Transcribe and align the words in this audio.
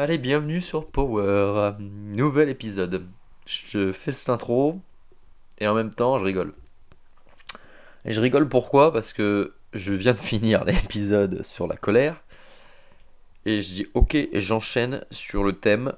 Allez, 0.00 0.18
bienvenue 0.18 0.60
sur 0.60 0.86
Power, 0.86 1.72
nouvel 1.80 2.50
épisode. 2.50 3.04
Je 3.46 3.90
fais 3.90 4.12
cette 4.12 4.28
intro 4.28 4.80
et 5.58 5.66
en 5.66 5.74
même 5.74 5.92
temps 5.92 6.20
je 6.20 6.24
rigole. 6.24 6.54
Et 8.04 8.12
je 8.12 8.20
rigole 8.20 8.48
pourquoi? 8.48 8.92
Parce 8.92 9.12
que 9.12 9.56
je 9.72 9.92
viens 9.92 10.12
de 10.12 10.18
finir 10.20 10.62
l'épisode 10.62 11.42
sur 11.42 11.66
la 11.66 11.76
colère 11.76 12.22
et 13.44 13.60
je 13.60 13.74
dis 13.74 13.86
ok 13.94 14.16
j'enchaîne 14.34 15.04
sur 15.10 15.42
le 15.42 15.54
thème 15.54 15.92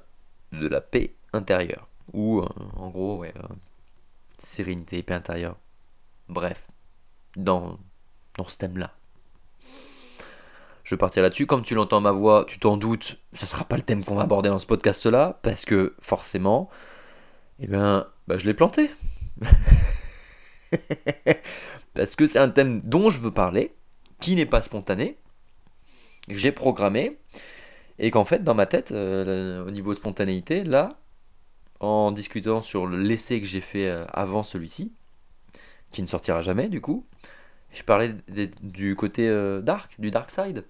de 0.51 0.67
la 0.67 0.81
paix 0.81 1.13
intérieure. 1.31 1.87
Ou 2.13 2.39
euh, 2.39 2.47
en 2.77 2.89
gros, 2.89 3.17
ouais, 3.19 3.35
euh, 3.37 3.53
sérénité, 4.39 5.03
paix 5.03 5.13
intérieure. 5.13 5.57
Bref, 6.27 6.63
dans, 7.35 7.77
dans 8.35 8.47
ce 8.47 8.57
thème-là. 8.57 8.95
Je 10.91 10.95
vais 10.97 10.99
partir 10.99 11.23
là-dessus. 11.23 11.45
Comme 11.45 11.63
tu 11.63 11.73
l'entends 11.73 12.01
ma 12.01 12.11
voix, 12.11 12.43
tu 12.45 12.59
t'en 12.59 12.75
doutes, 12.75 13.17
ça 13.31 13.45
sera 13.45 13.63
pas 13.63 13.77
le 13.77 13.81
thème 13.81 14.03
qu'on 14.03 14.15
va 14.15 14.23
aborder 14.23 14.49
dans 14.49 14.59
ce 14.59 14.65
podcast-là, 14.65 15.39
parce 15.41 15.63
que 15.63 15.95
forcément, 16.01 16.69
eh 17.61 17.67
bien, 17.67 18.07
bah, 18.27 18.37
je 18.37 18.45
l'ai 18.45 18.53
planté. 18.53 18.91
parce 21.93 22.17
que 22.17 22.27
c'est 22.27 22.39
un 22.39 22.49
thème 22.49 22.81
dont 22.81 23.09
je 23.09 23.21
veux 23.21 23.31
parler, 23.31 23.73
qui 24.19 24.35
n'est 24.35 24.45
pas 24.45 24.61
spontané, 24.61 25.17
que 26.27 26.35
j'ai 26.35 26.51
programmé, 26.51 27.19
et 27.97 28.11
qu'en 28.11 28.25
fait, 28.25 28.43
dans 28.43 28.53
ma 28.53 28.65
tête, 28.65 28.91
euh, 28.91 29.65
au 29.65 29.71
niveau 29.71 29.95
spontanéité, 29.95 30.65
là, 30.65 30.99
en 31.79 32.11
discutant 32.11 32.61
sur 32.61 32.85
l'essai 32.85 33.39
que 33.39 33.47
j'ai 33.47 33.61
fait 33.61 33.87
euh, 33.87 34.03
avant 34.11 34.43
celui-ci, 34.43 34.91
qui 35.93 36.01
ne 36.01 36.07
sortira 36.07 36.41
jamais 36.41 36.67
du 36.67 36.81
coup, 36.81 37.05
je 37.71 37.81
parlais 37.83 38.13
du 38.61 38.97
côté 38.97 39.29
euh, 39.29 39.61
dark, 39.61 39.95
du 39.97 40.11
dark 40.11 40.29
side. 40.29 40.65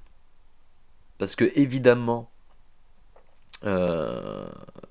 Parce 1.22 1.36
que 1.36 1.46
évidemment, 1.54 2.32
euh, 3.64 4.48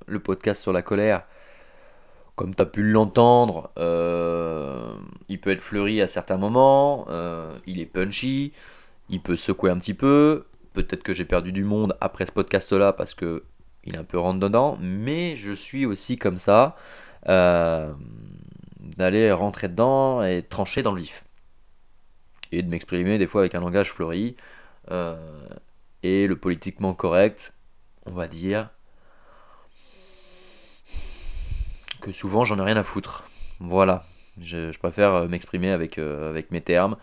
le 0.06 0.20
podcast 0.20 0.62
sur 0.62 0.72
la 0.72 0.80
colère, 0.80 1.24
comme 2.36 2.54
tu 2.54 2.62
as 2.62 2.66
pu 2.66 2.84
l'entendre, 2.84 3.72
euh, 3.80 4.94
il 5.28 5.40
peut 5.40 5.50
être 5.50 5.60
fleuri 5.60 6.00
à 6.00 6.06
certains 6.06 6.36
moments, 6.36 7.06
euh, 7.08 7.58
il 7.66 7.80
est 7.80 7.86
punchy, 7.86 8.52
il 9.08 9.20
peut 9.20 9.34
secouer 9.34 9.72
un 9.72 9.78
petit 9.78 9.92
peu. 9.92 10.46
Peut-être 10.72 11.02
que 11.02 11.12
j'ai 11.12 11.24
perdu 11.24 11.50
du 11.50 11.64
monde 11.64 11.96
après 12.00 12.26
ce 12.26 12.30
podcast-là 12.30 12.92
parce 12.92 13.16
que 13.16 13.42
il 13.82 13.96
est 13.96 13.98
un 13.98 14.04
peu 14.04 14.20
rentre 14.20 14.38
dedans, 14.38 14.78
mais 14.80 15.34
je 15.34 15.52
suis 15.52 15.84
aussi 15.84 16.16
comme 16.16 16.36
ça 16.36 16.76
d'aller 18.96 19.32
rentrer 19.32 19.66
dedans 19.66 20.22
et 20.22 20.44
trancher 20.44 20.84
dans 20.84 20.92
le 20.92 21.00
vif. 21.00 21.24
Et 22.52 22.62
de 22.62 22.70
m'exprimer 22.70 23.18
des 23.18 23.26
fois 23.26 23.40
avec 23.40 23.56
un 23.56 23.60
langage 23.60 23.90
fleuri 23.90 24.36
et 26.02 26.26
le 26.26 26.36
politiquement 26.36 26.94
correct, 26.94 27.52
on 28.06 28.12
va 28.12 28.26
dire 28.28 28.70
que 32.00 32.12
souvent 32.12 32.44
j'en 32.44 32.58
ai 32.58 32.62
rien 32.62 32.76
à 32.76 32.84
foutre. 32.84 33.24
Voilà, 33.60 34.04
je, 34.40 34.76
préfère 34.78 35.14
euh, 35.14 35.28
m'exprimer 35.28 35.70
avec, 35.70 35.98
euh, 35.98 36.28
avec 36.28 36.50
mes 36.50 36.60
termes. 36.60 36.96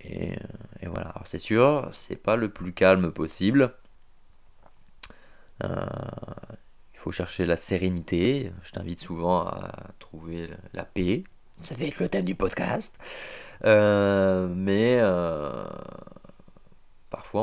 Et, 0.00 0.32
euh, 0.32 0.88
voilà, 0.88 1.14
c'est 1.24 1.38
sûr, 1.38 1.88
c'est 1.92 2.16
pas 2.16 2.36
le 2.36 2.48
plus 2.48 2.72
calme 2.72 3.12
possible. 3.12 3.74
il 5.62 6.98
faut 6.98 7.12
chercher 7.12 7.46
la 7.46 7.56
sérénité. 7.56 8.52
Je 8.62 8.72
t'invite 8.72 9.00
souvent 9.00 9.46
à 9.46 9.72
trouver 9.98 10.50
la 10.74 10.84
paix. 10.84 11.22
Ça 11.62 11.74
va 11.74 11.84
être 11.84 12.00
le 12.00 12.08
thème 12.08 12.24
du 12.24 12.34
podcast. 12.34 12.98
mais 13.64 15.00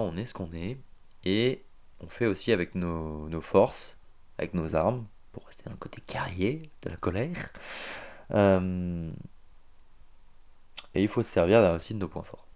on 0.02 0.16
est 0.16 0.26
ce 0.26 0.34
qu'on 0.34 0.52
est 0.54 0.78
et 1.26 1.64
on 2.00 2.08
fait 2.08 2.26
aussi 2.26 2.52
avec 2.52 2.76
nos, 2.76 3.42
forces, 3.42 3.98
avec 4.38 4.54
nos 4.54 4.76
armes, 4.76 5.06
pour 5.32 5.46
rester 5.46 5.64
dans 5.66 5.72
le 5.72 5.78
côté 5.78 6.02
carrier 6.02 6.70
de 6.82 6.90
la 6.90 6.98
colère. 6.98 7.52
Euh, 8.32 9.12
et 10.96 11.02
il 11.02 11.08
faut 11.08 11.24
se 11.24 11.30
servir 11.30 11.60
aussi 11.74 11.94
de 11.94 12.00
nos 12.00 12.08
points 12.08 12.24
forts. 12.24 12.48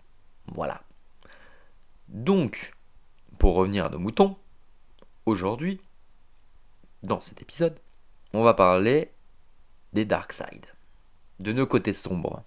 Voilà. 0.47 0.81
Donc, 2.07 2.73
pour 3.37 3.55
revenir 3.55 3.85
à 3.85 3.89
nos 3.89 3.99
moutons, 3.99 4.37
aujourd'hui, 5.25 5.81
dans 7.03 7.19
cet 7.19 7.41
épisode, 7.41 7.79
on 8.33 8.43
va 8.43 8.53
parler 8.53 9.11
des 9.93 10.05
dark 10.05 10.31
side, 10.31 10.65
de 11.39 11.51
nos 11.51 11.65
côtés 11.65 11.93
sombres. 11.93 12.43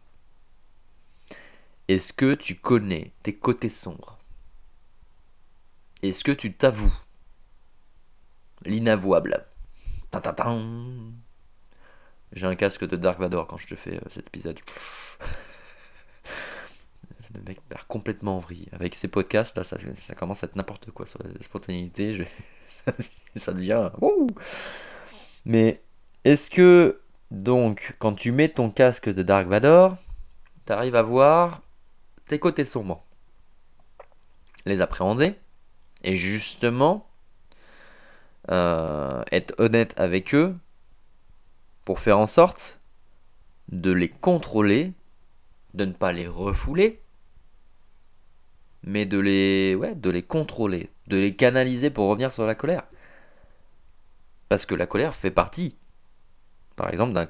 Est-ce 1.88 2.12
que 2.12 2.34
tu 2.34 2.54
connais 2.56 3.12
tes 3.22 3.34
côtés 3.34 3.68
sombres? 3.68 4.19
Est-ce 6.02 6.24
que 6.24 6.32
tu 6.32 6.52
t'avoues 6.52 6.92
l'inavouable? 8.64 9.46
J'ai 12.32 12.46
un 12.46 12.54
casque 12.54 12.86
de 12.86 12.96
Dark 12.96 13.18
Vador 13.20 13.46
quand 13.46 13.58
je 13.58 13.66
te 13.66 13.74
fais 13.74 13.96
euh, 13.96 14.08
cet 14.10 14.26
épisode. 14.28 14.58
Le 17.34 17.42
mec 17.42 17.60
perd 17.68 17.84
complètement 17.84 18.36
en 18.36 18.40
vrille. 18.40 18.68
Avec 18.72 18.94
ces 18.94 19.08
podcasts, 19.08 19.56
là, 19.56 19.64
ça, 19.64 19.76
commence 20.16 20.42
à 20.42 20.46
être 20.46 20.56
n'importe 20.56 20.90
quoi 20.90 21.06
sur 21.06 21.20
la 21.22 21.30
spontanéité. 21.42 22.26
ça 23.36 23.52
devient. 23.52 23.90
Mais 25.44 25.80
est-ce 26.24 26.50
que, 26.50 27.00
donc, 27.30 27.94
quand 28.00 28.14
tu 28.14 28.32
mets 28.32 28.48
ton 28.48 28.70
casque 28.70 29.08
de 29.08 29.22
Dark 29.22 29.46
Vador, 29.46 29.96
t'arrives 30.64 30.96
à 30.96 31.02
voir 31.02 31.62
tes 32.26 32.40
côtés 32.40 32.64
sombres 32.64 33.04
Les 34.66 34.80
appréhender 34.80 35.34
et 36.02 36.16
justement, 36.16 37.08
euh, 38.50 39.22
être 39.32 39.54
honnête 39.58 39.94
avec 39.96 40.34
eux 40.34 40.56
pour 41.84 42.00
faire 42.00 42.18
en 42.18 42.26
sorte 42.26 42.80
de 43.70 43.92
les 43.92 44.08
contrôler, 44.08 44.92
de 45.74 45.84
ne 45.84 45.92
pas 45.92 46.12
les 46.12 46.26
refouler, 46.26 47.00
mais 48.82 49.06
de 49.06 49.18
les, 49.18 49.74
ouais, 49.74 49.94
de 49.94 50.10
les 50.10 50.22
contrôler, 50.22 50.90
de 51.06 51.16
les 51.16 51.34
canaliser 51.34 51.90
pour 51.90 52.08
revenir 52.08 52.32
sur 52.32 52.46
la 52.46 52.54
colère. 52.54 52.84
Parce 54.48 54.66
que 54.66 54.74
la 54.74 54.86
colère 54.86 55.14
fait 55.14 55.30
partie, 55.30 55.76
par 56.76 56.90
exemple, 56.90 57.12
d'un, 57.12 57.26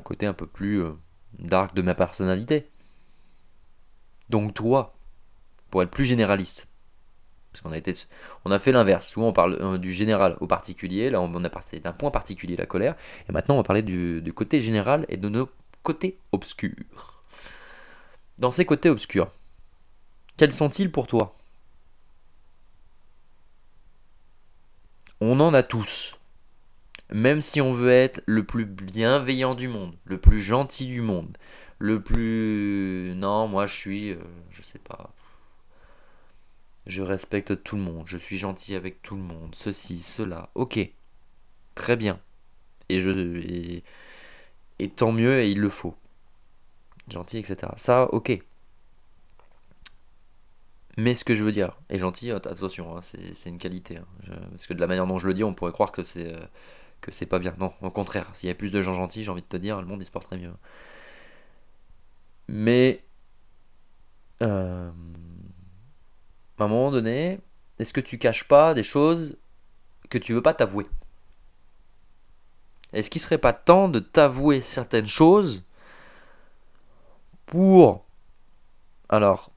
côté 0.00 0.26
un 0.26 0.32
peu 0.32 0.46
plus 0.46 0.82
euh, 0.82 0.92
dark 1.38 1.74
de 1.74 1.82
ma 1.82 1.94
personnalité. 1.94 2.68
Donc 4.30 4.54
toi, 4.54 4.96
pour 5.70 5.82
être 5.82 5.90
plus 5.90 6.04
généraliste, 6.04 6.69
parce 7.52 7.62
qu'on 7.62 7.72
a, 7.72 7.94
on 8.44 8.50
a 8.50 8.58
fait 8.58 8.72
l'inverse. 8.72 9.08
Souvent, 9.08 9.28
on 9.28 9.32
parle 9.32 9.58
euh, 9.60 9.78
du 9.78 9.92
général 9.92 10.36
au 10.40 10.46
particulier. 10.46 11.10
Là, 11.10 11.20
on 11.20 11.44
a 11.44 11.50
parlé 11.50 11.80
d'un 11.80 11.92
point 11.92 12.10
particulier, 12.10 12.56
la 12.56 12.66
colère. 12.66 12.94
Et 13.28 13.32
maintenant, 13.32 13.56
on 13.56 13.58
va 13.58 13.64
parler 13.64 13.82
du, 13.82 14.32
côté 14.34 14.60
général 14.60 15.04
et 15.08 15.16
de 15.16 15.28
nos 15.28 15.48
côtés 15.82 16.18
obscurs. 16.32 17.22
Dans 18.38 18.50
ces 18.50 18.64
côtés 18.64 18.88
obscurs, 18.88 19.30
quels 20.36 20.52
sont-ils 20.52 20.90
pour 20.90 21.06
toi? 21.06 21.34
On 25.20 25.40
en 25.40 25.52
a 25.52 25.62
tous. 25.62 26.16
Même 27.12 27.40
si 27.40 27.60
on 27.60 27.72
veut 27.72 27.90
être 27.90 28.22
le 28.26 28.44
plus 28.44 28.64
bienveillant 28.64 29.54
du 29.54 29.66
monde, 29.66 29.94
le 30.04 30.18
plus 30.18 30.40
gentil 30.40 30.86
du 30.86 31.00
monde, 31.02 31.36
le 31.78 32.00
plus... 32.00 33.12
Non, 33.16 33.48
moi 33.48 33.66
je 33.66 33.74
suis... 33.74 34.10
Euh, 34.12 34.22
je 34.50 34.62
sais 34.62 34.78
pas 34.78 35.12
je 36.90 37.02
respecte 37.02 37.62
tout 37.62 37.76
le 37.76 37.82
monde, 37.82 38.04
je 38.06 38.18
suis 38.18 38.38
gentil 38.38 38.74
avec 38.74 39.02
tout 39.02 39.16
le 39.16 39.22
monde, 39.22 39.54
ceci, 39.54 40.00
cela, 40.00 40.50
ok, 40.54 40.78
très 41.74 41.96
bien. 41.96 42.20
Et, 42.88 43.00
je, 43.00 43.10
et, 44.78 44.88
tant 44.88 45.12
mieux, 45.12 45.40
et 45.40 45.50
il 45.50 45.60
le 45.60 45.70
faut. 45.70 45.94
Gentil, 47.08 47.38
etc. 47.38 47.72
Ça, 47.76 48.12
ok. 48.12 48.42
Mais 50.96 51.14
ce 51.14 51.24
que 51.24 51.34
je 51.34 51.44
veux 51.44 51.52
dire, 51.52 51.78
et 51.88 51.98
gentil, 51.98 52.32
attention, 52.32 52.96
hein, 52.96 53.00
c'est 53.02 53.48
une 53.48 53.58
qualité. 53.58 53.98
Hein. 53.98 54.06
parce 54.50 54.66
que 54.66 54.74
de 54.74 54.80
la 54.80 54.86
manière 54.86 55.06
dont 55.06 55.18
je 55.18 55.26
le 55.28 55.34
dis, 55.34 55.44
on 55.44 55.54
pourrait 55.54 55.72
croire 55.72 55.92
que 55.92 56.02
c'est 56.02 56.34
euh, 56.34 56.40
que 57.00 57.12
c'est 57.12 57.26
pas 57.26 57.38
bien. 57.38 57.54
Non, 57.58 57.72
au 57.82 57.90
contraire, 57.90 58.28
s'il 58.34 58.48
y 58.48 58.52
a 58.52 58.54
plus 58.54 58.70
de 58.70 58.82
gens 58.82 58.94
gentils, 58.94 59.24
j'ai 59.24 59.30
envie 59.30 59.42
de 59.42 59.46
te 59.46 59.56
dire, 59.56 59.80
le 59.80 59.86
monde 59.86 60.02
il 60.02 60.04
se 60.04 60.10
porterait 60.10 60.38
mieux. 60.38 60.52
Mais 62.48 63.02
euh, 64.42 64.90
à 66.60 66.66
un 66.66 66.68
moment 66.68 66.90
donné, 66.90 67.40
est-ce 67.78 67.92
que 67.92 68.00
tu 68.00 68.18
caches 68.18 68.44
pas 68.44 68.74
des 68.74 68.82
choses 68.82 69.38
que 70.10 70.18
tu 70.18 70.32
veux 70.32 70.42
pas 70.42 70.54
t'avouer? 70.54 70.86
Est-ce 72.92 73.10
qu'il 73.10 73.20
serait 73.20 73.38
pas 73.38 73.52
temps 73.52 73.88
de 73.88 74.00
t'avouer 74.00 74.60
certaines 74.60 75.06
choses 75.06 75.64
pour 77.46 78.04
alors 79.08 79.50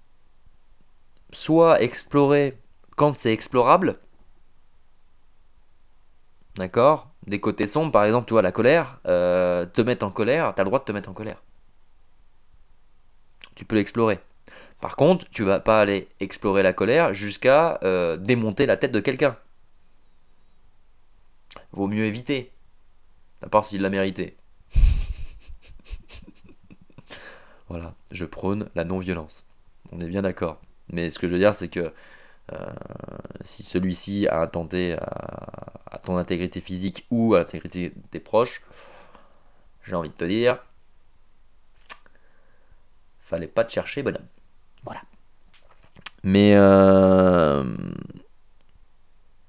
soit 1.32 1.82
explorer 1.82 2.58
quand 2.96 3.18
c'est 3.18 3.34
explorable 3.34 4.00
D'accord? 6.56 7.10
Des 7.26 7.40
côtés 7.40 7.68
sombres, 7.68 7.92
par 7.92 8.04
exemple, 8.04 8.28
tu 8.28 8.34
vois, 8.34 8.42
la 8.42 8.52
colère, 8.52 9.00
euh, 9.08 9.66
te 9.66 9.82
mettre 9.82 10.06
en 10.06 10.12
colère, 10.12 10.54
tu 10.54 10.62
as 10.62 10.64
le 10.64 10.70
droit 10.70 10.80
de 10.80 10.86
te 10.86 10.92
mettre 10.92 11.10
en 11.10 11.14
colère. 11.14 11.42
Tu 13.56 13.66
peux 13.66 13.76
l'explorer. 13.76 14.20
Par 14.83 14.97
contre, 14.97 15.30
tu 15.30 15.45
vas 15.45 15.62
pas 15.62 15.80
aller 15.80 16.09
explorer 16.19 16.62
la 16.62 16.74
colère 16.74 17.13
jusqu'à 17.13 17.80
euh, 17.83 18.18
démonter 18.18 18.65
la 18.65 18.75
tête 18.75 18.91
de 18.91 19.00
quelqu'un. 19.00 19.38
vaut 21.71 21.88
mieux 21.88 22.03
éviter. 22.03 22.51
À 23.41 23.47
part 23.47 23.63
s'il 23.63 23.81
l'a 23.81 23.89
mérité. 23.89 24.35
voilà, 27.69 27.95
je 28.12 28.25
prône 28.25 28.69
la 28.75 28.83
non-violence. 28.83 29.45
On 29.94 30.01
est 30.01 30.09
bien 30.09 30.21
d'accord. 30.21 30.59
Mais 30.89 31.12
ce 31.12 31.18
que 31.18 31.30
je 31.30 31.31
veux 31.31 31.39
dire, 31.39 31.56
c'est 31.56 31.69
que 31.69 31.94
euh, 32.51 32.74
si 33.45 33.63
celui-ci 33.63 34.27
a 34.27 34.41
attenté 34.41 34.97
à, 35.00 35.97
ton 36.03 36.18
intégrité 36.18 36.59
physique 36.59 37.07
ou 37.09 37.35
à 37.35 37.39
l'intégrité 37.39 37.91
de 37.91 38.07
tes 38.12 38.19
proches, 38.19 38.62
j'ai 39.83 39.95
envie 39.95 40.09
de 40.09 40.13
te 40.13 40.25
dire, 40.25 40.57
fallait 43.21 43.47
pas 43.47 43.63
te 43.63 43.71
chercher, 43.71 44.03
bonhomme. 44.03 44.27
Voilà. 44.83 45.01
Mais 46.24 46.53
euh, 46.56 47.63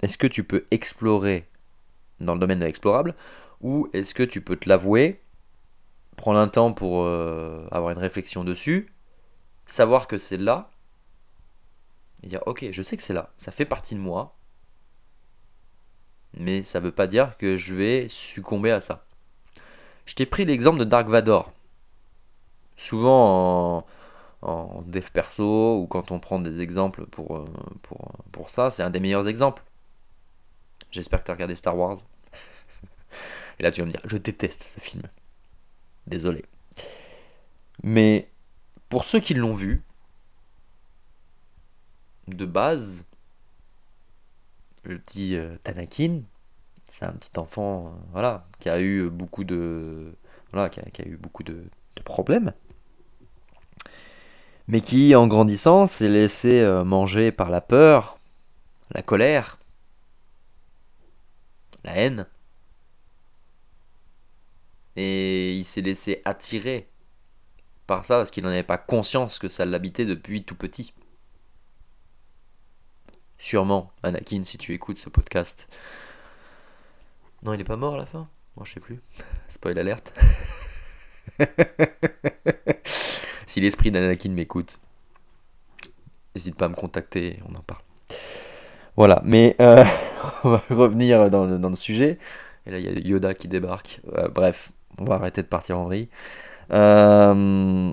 est-ce 0.02 0.18
que 0.18 0.26
tu 0.26 0.44
peux 0.44 0.66
explorer 0.70 1.48
dans 2.20 2.34
le 2.34 2.40
domaine 2.40 2.58
de 2.58 2.64
l'explorable 2.64 3.14
ou 3.60 3.88
est-ce 3.92 4.14
que 4.14 4.22
tu 4.22 4.40
peux 4.40 4.56
te 4.56 4.68
l'avouer, 4.68 5.20
prendre 6.16 6.38
un 6.38 6.48
temps 6.48 6.72
pour 6.72 7.02
euh, 7.02 7.66
avoir 7.70 7.92
une 7.92 7.98
réflexion 7.98 8.44
dessus, 8.44 8.92
savoir 9.66 10.06
que 10.06 10.18
c'est 10.18 10.36
là 10.36 10.70
et 12.22 12.26
dire 12.26 12.42
ok, 12.46 12.66
je 12.70 12.82
sais 12.82 12.96
que 12.96 13.02
c'est 13.02 13.12
là, 13.12 13.30
ça 13.38 13.52
fait 13.52 13.64
partie 13.64 13.94
de 13.94 14.00
moi, 14.00 14.36
mais 16.36 16.62
ça 16.62 16.80
veut 16.80 16.92
pas 16.92 17.06
dire 17.06 17.36
que 17.36 17.56
je 17.56 17.74
vais 17.74 18.08
succomber 18.08 18.70
à 18.70 18.80
ça. 18.80 19.06
Je 20.06 20.14
t'ai 20.14 20.26
pris 20.26 20.44
l'exemple 20.44 20.78
de 20.78 20.84
Dark 20.84 21.08
Vador. 21.08 21.52
Souvent 22.76 23.78
en, 23.78 23.86
en, 24.44 24.82
dev 24.82 25.10
perso 25.12 25.80
ou 25.80 25.86
quand 25.86 26.10
on 26.10 26.20
prend 26.20 26.38
des 26.38 26.60
exemples 26.60 27.06
pour, 27.06 27.36
euh, 27.36 27.44
pour, 27.82 28.12
pour 28.32 28.50
ça, 28.50 28.70
c'est 28.70 28.82
un 28.82 28.90
des 28.90 29.00
meilleurs 29.00 29.28
exemples. 29.28 29.62
J'espère 30.90 31.20
que 31.20 31.24
tu 31.26 31.30
as 31.30 31.34
regardé 31.34 31.56
Star 31.56 31.76
Wars. 31.76 31.98
Et 33.58 33.62
là 33.62 33.70
tu 33.70 33.80
vas 33.80 33.86
me 33.86 33.90
dire, 33.90 34.02
je 34.04 34.16
déteste 34.16 34.62
ce 34.62 34.80
film. 34.80 35.02
Désolé. 36.06 36.44
Mais 37.82 38.28
pour 38.88 39.04
ceux 39.04 39.20
qui 39.20 39.34
l'ont 39.34 39.54
vu, 39.54 39.82
de 42.28 42.46
base, 42.46 43.04
le 44.84 44.98
petit 44.98 45.36
euh, 45.36 45.56
Tanakin, 45.62 46.22
c'est 46.86 47.04
un 47.04 47.12
petit 47.12 47.38
enfant, 47.38 47.88
euh, 47.88 47.90
voilà, 48.12 48.46
qui 48.60 48.68
a 48.68 48.80
eu 48.80 49.10
beaucoup 49.10 49.44
de, 49.44 50.14
voilà, 50.52 50.68
qui 50.68 50.80
a, 50.80 51.06
eu 51.08 51.16
beaucoup 51.16 51.42
de, 51.42 51.64
problèmes, 52.04 52.52
mais 54.68 54.80
qui, 54.80 55.14
en 55.14 55.26
grandissant, 55.26 55.86
s'est 55.86 56.08
laissé 56.08 56.60
euh, 56.60 56.84
manger 56.84 57.32
par 57.32 57.50
la 57.50 57.60
peur, 57.60 58.18
la 58.90 59.02
colère, 59.02 59.58
la 61.84 61.96
haine, 61.96 62.26
et 64.96 65.54
il 65.54 65.64
s'est 65.64 65.80
laissé 65.80 66.22
attirer 66.24 66.88
par 67.86 68.04
ça 68.04 68.16
parce 68.16 68.30
qu'il 68.30 68.44
n'en 68.44 68.50
avait 68.50 68.62
pas 68.62 68.78
conscience 68.78 69.38
que 69.38 69.48
ça 69.48 69.64
l'habitait 69.64 70.06
depuis 70.06 70.44
tout 70.44 70.54
petit. 70.54 70.94
Sûrement, 73.36 73.92
Anakin, 74.02 74.44
si 74.44 74.56
tu 74.56 74.72
écoutes 74.72 74.98
ce 74.98 75.10
podcast. 75.10 75.68
Non, 77.42 77.52
il 77.52 77.60
est 77.60 77.64
pas 77.64 77.76
mort 77.76 77.94
à 77.94 77.98
la 77.98 78.06
fin? 78.06 78.28
Moi, 78.56 78.64
je 78.64 78.72
sais 78.72 78.80
plus. 78.80 79.00
Spoil 79.48 79.78
alerte. 79.78 80.14
si 83.46 83.60
l'esprit 83.60 83.90
d'Anakin 83.90 84.30
m'écoute, 84.30 84.78
n'hésite 86.34 86.56
pas 86.56 86.66
à 86.66 86.68
me 86.68 86.74
contacter, 86.74 87.40
on 87.48 87.54
en 87.54 87.62
parle. 87.62 87.82
Voilà, 88.96 89.20
mais 89.24 89.56
euh, 89.60 89.84
on 90.44 90.50
va 90.50 90.62
revenir 90.70 91.30
dans 91.30 91.46
le, 91.46 91.76
sujet. 91.76 92.18
Et 92.66 92.70
là, 92.70 92.78
il 92.78 92.84
y 92.84 92.88
a 92.88 93.00
Yoda 93.00 93.34
qui 93.34 93.48
débarque. 93.48 94.00
Euh, 94.16 94.28
bref, 94.28 94.72
on 94.98 95.04
va 95.04 95.16
arrêter 95.16 95.42
de 95.42 95.48
partir 95.48 95.78
en 95.78 95.84
vrille. 95.84 96.08
Euh, 96.72 97.92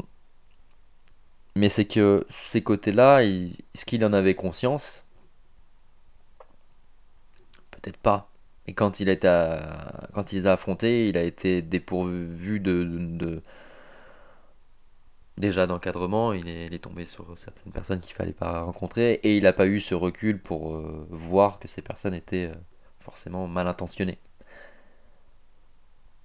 mais 1.55 1.69
c'est 1.69 1.85
que 1.85 2.25
ces 2.29 2.61
côtés-là, 2.61 3.23
est-ce 3.23 3.85
qu'il 3.85 4.05
en 4.05 4.13
avait 4.13 4.35
conscience? 4.35 5.03
Peut-être 7.71 7.97
pas. 7.97 8.29
Et 8.67 8.73
quand 8.73 8.99
il, 8.99 9.09
est 9.09 9.25
à, 9.25 10.07
quand 10.13 10.31
il 10.31 10.39
les 10.39 10.47
a 10.47 10.53
affrontés, 10.53 11.09
il 11.09 11.17
a 11.17 11.23
été 11.23 11.61
dépourvu 11.61 12.59
de, 12.59 12.83
de 12.83 13.41
déjà 15.41 15.67
d'encadrement, 15.67 16.31
il 16.31 16.47
est, 16.47 16.79
tombé 16.79 17.03
sur 17.05 17.37
certaines 17.37 17.73
personnes 17.73 17.99
qu'il 17.99 18.15
fallait 18.15 18.31
pas 18.31 18.61
rencontrer, 18.61 19.13
et 19.23 19.35
il 19.35 19.43
n'a 19.43 19.51
pas 19.51 19.67
eu 19.67 19.81
ce 19.81 19.93
recul 19.93 20.39
pour 20.39 20.73
euh, 20.73 21.05
voir 21.09 21.59
que 21.59 21.67
ces 21.67 21.81
personnes 21.81 22.13
étaient 22.13 22.49
euh, 22.49 22.55
forcément 22.99 23.47
mal 23.47 23.67
intentionnées. 23.67 24.19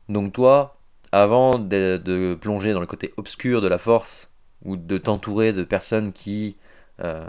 Donc 0.08 0.32
toi, 0.32 0.78
avant 1.10 1.58
de, 1.58 2.38
plonger 2.40 2.72
dans 2.72 2.80
le 2.80 2.86
côté 2.86 3.12
obscur 3.16 3.60
de 3.60 3.66
la 3.66 3.78
force, 3.78 4.30
ou 4.64 4.76
de 4.76 4.98
t'entourer 4.98 5.52
de 5.52 5.64
personnes 5.64 6.12
qui 6.12 6.56
euh, 7.02 7.26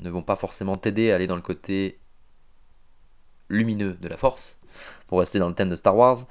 ne 0.00 0.10
vont 0.10 0.22
pas 0.22 0.36
forcément 0.36 0.76
t'aider 0.76 1.10
à 1.10 1.16
aller 1.16 1.26
dans 1.26 1.36
le 1.36 1.42
côté 1.42 1.98
lumineux 3.48 3.94
de 3.94 4.08
la 4.08 4.16
force, 4.16 4.60
pour 5.08 5.18
rester 5.18 5.38
dans 5.38 5.48
le 5.48 5.54
thème 5.54 5.70
de 5.70 5.76
Star 5.76 5.96
Wars, 5.96 6.26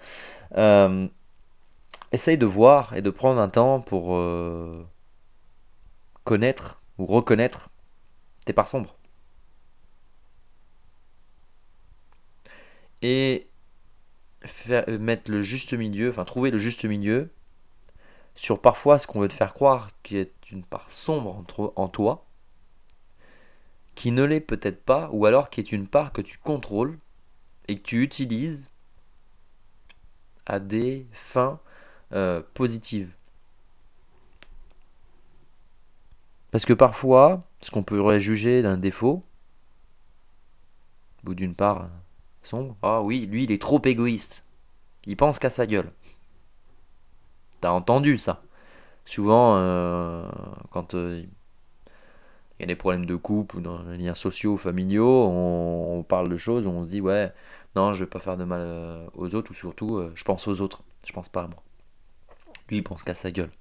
essaye 2.12 2.38
de 2.38 2.46
voir 2.46 2.96
et 2.96 3.02
de 3.02 3.10
prendre 3.10 3.40
un 3.40 3.50
temps 3.50 3.82
pour 3.82 4.16
euh, 4.16 4.86
connaître 6.24 6.82
ou 6.98 7.06
reconnaître 7.06 7.70
tes 8.46 8.54
parts 8.54 8.68
sombres. 8.68 8.96
Et 13.02 13.48
faire, 14.44 14.86
euh, 14.88 14.98
mettre 14.98 15.30
le 15.30 15.42
juste 15.42 15.74
milieu, 15.74 16.10
enfin 16.10 16.26
trouver 16.26 16.52
le 16.52 16.58
juste 16.58 16.86
milieu 16.86 17.30
sur 18.36 18.62
parfois 18.62 19.00
ce 19.00 19.08
qu'on 19.08 19.20
veut 19.20 19.28
te 19.28 19.34
faire 19.34 19.54
croire 19.54 19.92
qui 20.04 20.18
est 20.18 20.34
une 20.52 20.64
part 20.64 20.90
sombre 20.90 21.44
en, 21.58 21.74
en 21.76 21.88
toi, 21.88 22.26
qui 23.96 24.12
ne 24.12 24.24
l'est 24.24 24.40
peut-être 24.40 24.84
pas, 24.84 25.10
ou 25.12 25.26
alors 25.26 25.50
qui 25.50 25.60
est 25.60 25.72
une 25.72 25.88
part 25.88 26.14
que 26.14 26.22
tu 26.22 26.38
contrôles 26.38 27.00
et 27.68 27.78
que 27.78 27.84
tu 27.84 28.04
utilises 28.04 28.70
à 30.46 30.60
des 30.60 31.08
fins 31.12 31.60
euh, 32.14 32.42
positives. 32.54 33.12
Parce 36.52 36.66
que 36.66 36.74
parfois, 36.74 37.44
ce 37.62 37.72
qu'on 37.72 37.84
pourrait 37.84 38.20
juger 38.20 38.62
d'un 38.62 38.78
défaut, 38.78 39.24
ou 41.28 41.34
d'une 41.34 41.56
part 41.56 41.88
sombre, 42.44 42.76
ah 42.82 43.02
oui, 43.02 43.26
lui 43.26 43.44
il 43.44 43.52
est 43.52 43.62
trop 43.62 43.82
égoïste. 43.84 44.46
Il 45.06 45.18
pense 45.18 45.40
qu'à 45.40 45.50
sa 45.50 45.68
gueule. 45.68 45.92
T'as 47.62 47.72
entendu 47.72 48.18
ça. 48.18 48.42
Souvent, 49.06 49.56
euh, 49.58 50.28
quand 50.72 50.94
euh, 50.94 51.24
il 52.60 52.64
y 52.64 52.64
a 52.64 52.68
des 52.68 52.76
problèmes 52.76 53.06
de 53.06 53.16
couple 53.16 53.58
ou 53.58 53.62
dans 53.62 53.84
les 53.84 53.98
liens 53.98 54.16
sociaux, 54.16 54.58
familiaux, 54.58 55.28
on, 55.28 56.04
parle 56.04 56.30
de 56.30 56.38
choses 56.38 56.66
on 56.66 56.84
se 56.84 56.90
dit, 56.90 57.02
ouais, 57.02 57.32
non, 57.76 57.94
je 57.94 58.04
vais 58.04 58.10
pas 58.10 58.20
faire 58.20 58.38
de 58.38 58.46
mal 58.46 58.62
euh, 58.64 59.08
aux 59.16 59.36
autres, 59.36 59.52
ou 59.52 59.54
surtout, 59.54 59.98
euh, 59.98 60.12
je 60.16 60.24
pense 60.24 60.48
aux 60.48 60.62
autres, 60.62 60.82
je 61.06 61.14
pense 61.14 61.30
pas 61.30 61.44
à 61.44 61.48
moi. 61.48 61.64
Lui, 62.70 62.78
il 62.78 62.84
pense 62.84 63.04
qu'à 63.04 63.14
sa 63.14 63.32
gueule. 63.32 63.52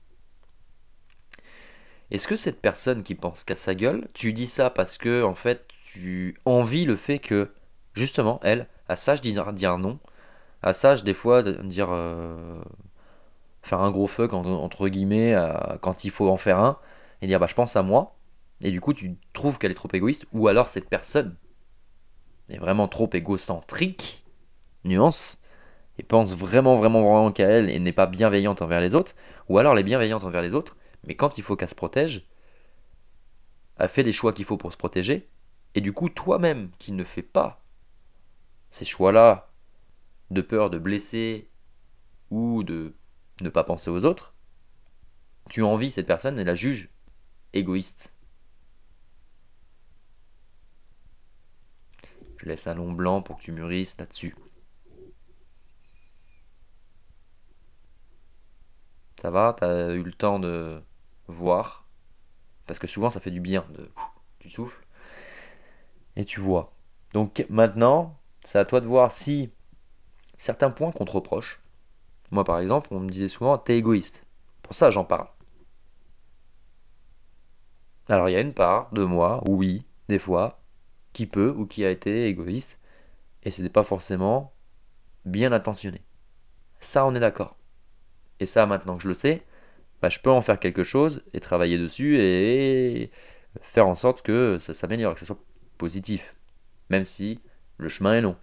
Est-ce 2.10 2.28
que 2.28 2.36
cette 2.36 2.60
personne 2.60 3.02
qui 3.02 3.14
pense 3.14 3.44
qu'à 3.44 3.56
sa 3.56 3.74
gueule, 3.74 4.08
tu 4.14 4.32
dis 4.32 4.46
ça 4.46 4.70
parce 4.70 4.98
que, 4.98 5.22
en 5.22 5.34
fait, 5.34 5.66
tu 5.84 6.38
envies 6.44 6.84
le 6.84 6.96
fait 6.96 7.18
que, 7.18 7.50
justement, 7.94 8.40
elle, 8.42 8.68
à 8.88 8.96
sage 8.96 9.20
dire, 9.20 9.52
dire 9.52 9.78
non, 9.78 9.98
à 10.62 10.72
sage, 10.72 11.04
des 11.04 11.14
fois, 11.14 11.42
dire. 11.42 11.88
Euh, 11.90 12.60
faire 13.66 13.80
un 13.80 13.90
gros 13.90 14.06
fuck, 14.06 14.32
entre 14.32 14.88
guillemets, 14.88 15.36
quand 15.82 16.04
il 16.04 16.10
faut 16.10 16.30
en 16.30 16.36
faire 16.36 16.58
un, 16.58 16.78
et 17.20 17.26
dire, 17.26 17.40
bah, 17.40 17.46
je 17.48 17.54
pense 17.54 17.76
à 17.76 17.82
moi, 17.82 18.16
et 18.62 18.70
du 18.70 18.80
coup, 18.80 18.94
tu 18.94 19.16
trouves 19.32 19.58
qu'elle 19.58 19.72
est 19.72 19.74
trop 19.74 19.88
égoïste, 19.92 20.24
ou 20.32 20.48
alors 20.48 20.68
cette 20.68 20.88
personne 20.88 21.36
est 22.48 22.58
vraiment 22.58 22.88
trop 22.88 23.10
égocentrique, 23.12 24.24
nuance, 24.84 25.40
et 25.98 26.02
pense 26.02 26.34
vraiment, 26.34 26.76
vraiment, 26.76 27.02
vraiment 27.02 27.32
qu'à 27.32 27.48
elle 27.48 27.70
et 27.70 27.78
n'est 27.78 27.92
pas 27.92 28.06
bienveillante 28.06 28.62
envers 28.62 28.80
les 28.80 28.94
autres, 28.94 29.14
ou 29.48 29.58
alors 29.58 29.72
elle 29.72 29.80
est 29.80 29.84
bienveillante 29.84 30.24
envers 30.24 30.42
les 30.42 30.54
autres, 30.54 30.76
mais 31.04 31.14
quand 31.14 31.38
il 31.38 31.44
faut 31.44 31.56
qu'elle 31.56 31.68
se 31.68 31.74
protège, 31.74 32.26
elle 33.78 33.88
fait 33.88 34.02
les 34.02 34.12
choix 34.12 34.32
qu'il 34.32 34.44
faut 34.44 34.56
pour 34.56 34.72
se 34.72 34.76
protéger, 34.76 35.28
et 35.74 35.80
du 35.80 35.92
coup, 35.92 36.08
toi-même 36.08 36.70
qui 36.78 36.92
ne 36.92 37.04
fais 37.04 37.22
pas 37.22 37.62
ces 38.70 38.84
choix-là, 38.84 39.50
de 40.30 40.40
peur 40.40 40.70
de 40.70 40.78
blesser 40.78 41.48
ou 42.30 42.62
de 42.62 42.94
ne 43.40 43.48
pas 43.48 43.64
penser 43.64 43.90
aux 43.90 44.04
autres, 44.04 44.34
tu 45.50 45.62
envies 45.62 45.90
cette 45.90 46.06
personne 46.06 46.38
et 46.38 46.44
la 46.44 46.54
juges 46.54 46.90
égoïste. 47.52 48.12
Je 52.38 52.46
laisse 52.46 52.66
un 52.66 52.74
long 52.74 52.92
blanc 52.92 53.22
pour 53.22 53.38
que 53.38 53.42
tu 53.42 53.52
mûrisses 53.52 53.96
là-dessus. 53.98 54.34
Ça 59.20 59.30
va 59.30 59.54
T'as 59.58 59.94
eu 59.94 60.02
le 60.02 60.12
temps 60.12 60.38
de 60.38 60.82
voir 61.28 61.86
Parce 62.66 62.78
que 62.78 62.86
souvent 62.86 63.10
ça 63.10 63.20
fait 63.20 63.30
du 63.30 63.40
bien. 63.40 63.64
De... 63.70 63.90
Tu 64.38 64.48
souffles 64.48 64.86
et 66.16 66.24
tu 66.24 66.40
vois. 66.40 66.72
Donc 67.12 67.46
maintenant, 67.48 68.18
c'est 68.44 68.58
à 68.58 68.64
toi 68.64 68.80
de 68.80 68.86
voir 68.86 69.10
si 69.10 69.50
certains 70.36 70.70
points 70.70 70.90
qu'on 70.90 71.04
te 71.04 71.12
reproche. 71.12 71.60
Moi, 72.30 72.42
par 72.42 72.58
exemple, 72.58 72.88
on 72.90 73.00
me 73.00 73.08
disait 73.08 73.28
souvent, 73.28 73.58
t'es 73.58 73.78
égoïste. 73.78 74.26
Pour 74.62 74.74
ça, 74.74 74.90
j'en 74.90 75.04
parle. 75.04 75.28
Alors, 78.08 78.28
il 78.28 78.32
y 78.32 78.36
a 78.36 78.40
une 78.40 78.54
part 78.54 78.90
de 78.92 79.04
moi, 79.04 79.42
oui, 79.46 79.84
des 80.08 80.18
fois, 80.18 80.60
qui 81.12 81.26
peut 81.26 81.54
ou 81.56 81.66
qui 81.66 81.84
a 81.84 81.90
été 81.90 82.26
égoïste, 82.26 82.80
et 83.42 83.50
ce 83.50 83.62
n'est 83.62 83.68
pas 83.68 83.84
forcément 83.84 84.52
bien 85.24 85.52
intentionné. 85.52 86.02
Ça, 86.80 87.06
on 87.06 87.14
est 87.14 87.20
d'accord. 87.20 87.55
Et 88.40 88.46
ça, 88.46 88.66
maintenant 88.66 88.96
que 88.96 89.02
je 89.02 89.08
le 89.08 89.14
sais, 89.14 89.42
bah, 90.02 90.08
je 90.10 90.20
peux 90.20 90.30
en 90.30 90.42
faire 90.42 90.60
quelque 90.60 90.84
chose 90.84 91.24
et 91.34 91.40
travailler 91.40 91.78
dessus 91.78 92.18
et 92.20 93.10
faire 93.62 93.88
en 93.88 93.94
sorte 93.94 94.22
que 94.22 94.58
ça 94.60 94.74
s'améliore, 94.74 95.14
que 95.14 95.20
ce 95.20 95.26
soit 95.26 95.42
positif. 95.78 96.36
Même 96.90 97.04
si 97.04 97.40
le 97.78 97.88
chemin 97.88 98.14
est 98.14 98.20
long. 98.22 98.36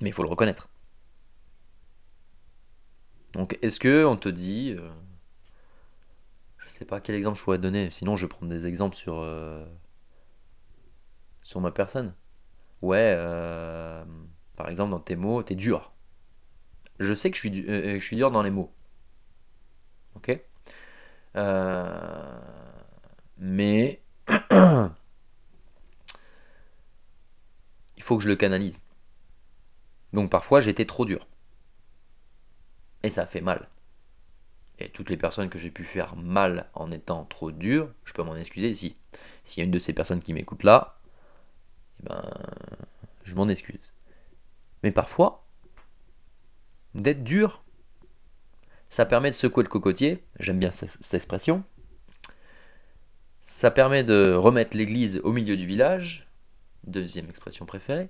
Mais 0.00 0.10
il 0.10 0.12
faut 0.12 0.22
le 0.22 0.28
reconnaître. 0.28 0.68
Donc, 3.32 3.58
est-ce 3.62 3.80
que 3.80 4.04
on 4.04 4.16
te 4.16 4.28
dit, 4.28 4.74
euh, 4.78 4.88
je 6.58 6.68
sais 6.68 6.84
pas 6.84 7.00
quel 7.00 7.14
exemple 7.14 7.38
je 7.38 7.44
pourrais 7.44 7.58
donner. 7.58 7.90
Sinon, 7.90 8.16
je 8.16 8.24
vais 8.24 8.28
prendre 8.28 8.50
des 8.50 8.66
exemples 8.66 8.96
sur 8.96 9.18
euh, 9.20 9.64
sur 11.42 11.60
ma 11.60 11.70
personne. 11.70 12.14
Ouais, 12.82 13.14
euh, 13.18 14.04
par 14.56 14.70
exemple, 14.70 14.92
dans 14.92 15.00
tes 15.00 15.16
mots, 15.16 15.42
t'es 15.44 15.56
dur. 15.56 15.93
Je 17.00 17.14
sais 17.14 17.30
que 17.30 17.36
je 17.36 17.40
suis, 17.40 17.64
je 17.64 18.04
suis 18.04 18.16
dur 18.16 18.30
dans 18.30 18.42
les 18.42 18.50
mots. 18.50 18.72
Ok? 20.16 20.40
mais 23.36 24.00
il 27.96 28.02
faut 28.02 28.16
que 28.16 28.22
je 28.22 28.28
le 28.28 28.36
canalise. 28.36 28.82
Donc 30.12 30.30
parfois 30.30 30.60
j'étais 30.60 30.84
trop 30.84 31.04
dur. 31.04 31.26
Et 33.02 33.10
ça 33.10 33.26
fait 33.26 33.40
mal. 33.40 33.68
Et 34.78 34.88
toutes 34.88 35.10
les 35.10 35.16
personnes 35.16 35.50
que 35.50 35.58
j'ai 35.58 35.70
pu 35.70 35.84
faire 35.84 36.16
mal 36.16 36.68
en 36.74 36.90
étant 36.90 37.24
trop 37.24 37.50
dur, 37.50 37.92
je 38.04 38.12
peux 38.12 38.22
m'en 38.22 38.36
excuser 38.36 38.70
ici. 38.70 38.96
S'il 39.44 39.60
y 39.60 39.62
a 39.62 39.66
une 39.66 39.70
de 39.70 39.78
ces 39.78 39.92
personnes 39.92 40.20
qui 40.20 40.32
m'écoute 40.32 40.64
là, 40.64 40.98
eh 42.00 42.08
ben, 42.08 42.30
je 43.24 43.34
m'en 43.34 43.48
excuse. 43.48 43.92
Mais 44.82 44.90
parfois, 44.90 45.43
d'être 46.94 47.24
dur, 47.24 47.64
ça 48.88 49.06
permet 49.06 49.30
de 49.30 49.34
secouer 49.34 49.64
le 49.64 49.68
cocotier, 49.68 50.24
j'aime 50.38 50.58
bien 50.58 50.70
cette 50.70 51.14
expression. 51.14 51.64
Ça 53.40 53.70
permet 53.70 54.04
de 54.04 54.32
remettre 54.32 54.76
l'église 54.76 55.20
au 55.24 55.32
milieu 55.32 55.56
du 55.56 55.66
village, 55.66 56.28
deuxième 56.86 57.28
expression 57.28 57.66
préférée, 57.66 58.08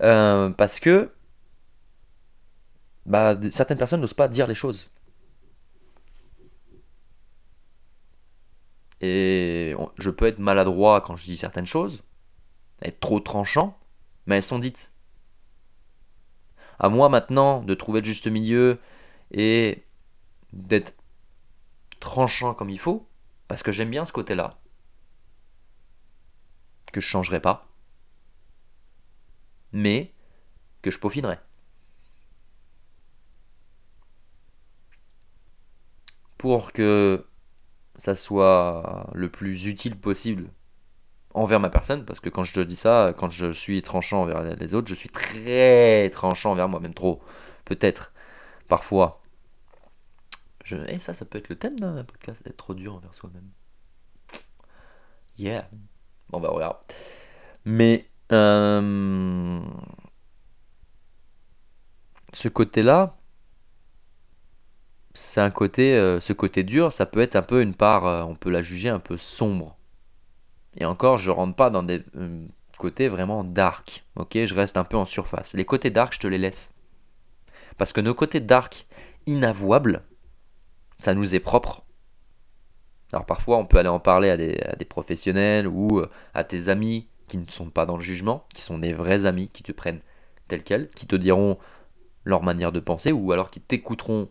euh, 0.00 0.50
parce 0.50 0.80
que 0.80 1.12
bah, 3.04 3.36
certaines 3.50 3.78
personnes 3.78 4.00
n'osent 4.00 4.14
pas 4.14 4.28
dire 4.28 4.46
les 4.46 4.54
choses. 4.54 4.88
Et 9.00 9.74
je 9.98 10.10
peux 10.10 10.26
être 10.26 10.38
maladroit 10.38 11.00
quand 11.00 11.16
je 11.16 11.24
dis 11.24 11.36
certaines 11.36 11.66
choses, 11.66 12.04
être 12.82 13.00
trop 13.00 13.18
tranchant, 13.18 13.76
mais 14.26 14.36
elles 14.36 14.42
sont 14.42 14.60
dites. 14.60 14.92
À 16.82 16.90
moi 16.90 17.08
maintenant 17.08 17.62
de 17.62 17.74
trouver 17.74 18.00
le 18.00 18.04
juste 18.06 18.26
milieu 18.26 18.78
et 19.30 19.84
d'être 20.52 20.94
tranchant 22.00 22.54
comme 22.54 22.70
il 22.70 22.78
faut, 22.78 23.08
parce 23.48 23.62
que 23.62 23.72
j'aime 23.72 23.90
bien 23.90 24.04
ce 24.04 24.12
côté-là, 24.12 24.58
que 26.92 27.00
je 27.00 27.06
changerai 27.06 27.40
pas, 27.40 27.66
mais 29.72 30.12
que 30.82 30.90
je 30.90 30.98
peaufinerai. 30.98 31.38
pour 36.42 36.72
que 36.72 37.24
ça 37.94 38.16
soit 38.16 39.08
le 39.14 39.28
plus 39.30 39.66
utile 39.66 39.96
possible 39.96 40.50
envers 41.34 41.60
ma 41.60 41.70
personne, 41.70 42.04
parce 42.04 42.20
que 42.20 42.28
quand 42.28 42.44
je 42.44 42.52
te 42.52 42.60
dis 42.60 42.76
ça, 42.76 43.14
quand 43.16 43.30
je 43.30 43.52
suis 43.52 43.82
tranchant 43.82 44.22
envers 44.22 44.42
les 44.42 44.74
autres, 44.74 44.88
je 44.88 44.94
suis 44.94 45.08
très 45.08 46.10
tranchant 46.10 46.52
envers 46.52 46.68
moi, 46.68 46.80
même 46.80 46.94
trop, 46.94 47.22
peut-être, 47.64 48.12
parfois. 48.68 49.20
Je... 50.64 50.76
Et 50.88 50.98
ça, 50.98 51.14
ça 51.14 51.24
peut 51.24 51.38
être 51.38 51.48
le 51.48 51.56
thème 51.56 51.78
d'un 51.78 52.04
podcast, 52.04 52.42
être 52.46 52.56
trop 52.56 52.74
dur 52.74 52.94
envers 52.94 53.14
soi-même. 53.14 53.48
Yeah. 55.38 55.68
Bon 56.30 56.40
bah 56.40 56.50
voilà. 56.52 56.82
Mais 57.64 58.08
euh... 58.32 59.60
ce 62.32 62.48
côté-là, 62.48 63.16
c'est 65.14 65.40
un 65.40 65.50
côté, 65.50 65.94
euh, 65.94 66.20
ce 66.20 66.32
côté 66.32 66.64
dur, 66.64 66.92
ça 66.92 67.06
peut 67.06 67.20
être 67.20 67.36
un 67.36 67.42
peu 67.42 67.62
une 67.62 67.74
part, 67.74 68.06
euh, 68.06 68.22
on 68.22 68.34
peut 68.34 68.50
la 68.50 68.62
juger 68.62 68.88
un 68.88 69.00
peu 69.00 69.18
sombre. 69.18 69.76
Et 70.76 70.84
encore, 70.84 71.18
je 71.18 71.30
rentre 71.30 71.54
pas 71.54 71.70
dans 71.70 71.82
des 71.82 72.02
euh, 72.16 72.46
côtés 72.78 73.08
vraiment 73.08 73.44
dark, 73.44 74.04
ok? 74.16 74.44
Je 74.44 74.54
reste 74.54 74.76
un 74.76 74.84
peu 74.84 74.96
en 74.96 75.06
surface. 75.06 75.54
Les 75.54 75.64
côtés 75.64 75.90
dark, 75.90 76.14
je 76.14 76.20
te 76.20 76.26
les 76.26 76.38
laisse. 76.38 76.70
Parce 77.78 77.92
que 77.92 78.00
nos 78.00 78.14
côtés 78.14 78.40
dark, 78.40 78.86
inavouables, 79.26 80.02
ça 80.98 81.14
nous 81.14 81.34
est 81.34 81.40
propre. 81.40 81.84
Alors 83.12 83.26
parfois, 83.26 83.58
on 83.58 83.66
peut 83.66 83.78
aller 83.78 83.88
en 83.88 84.00
parler 84.00 84.30
à 84.30 84.36
des, 84.36 84.58
à 84.60 84.76
des 84.76 84.84
professionnels 84.84 85.66
ou 85.66 86.02
à 86.32 86.44
tes 86.44 86.68
amis 86.68 87.08
qui 87.28 87.38
ne 87.38 87.48
sont 87.48 87.70
pas 87.70 87.86
dans 87.86 87.96
le 87.96 88.02
jugement, 88.02 88.46
qui 88.54 88.62
sont 88.62 88.78
des 88.78 88.92
vrais 88.92 89.24
amis, 89.24 89.48
qui 89.48 89.62
te 89.62 89.72
prennent 89.72 90.00
tel 90.48 90.62
quel, 90.62 90.90
qui 90.90 91.06
te 91.06 91.16
diront 91.16 91.58
leur 92.24 92.42
manière 92.42 92.72
de 92.72 92.80
penser, 92.80 93.12
ou 93.12 93.32
alors 93.32 93.50
qui 93.50 93.60
t'écouteront 93.60 94.28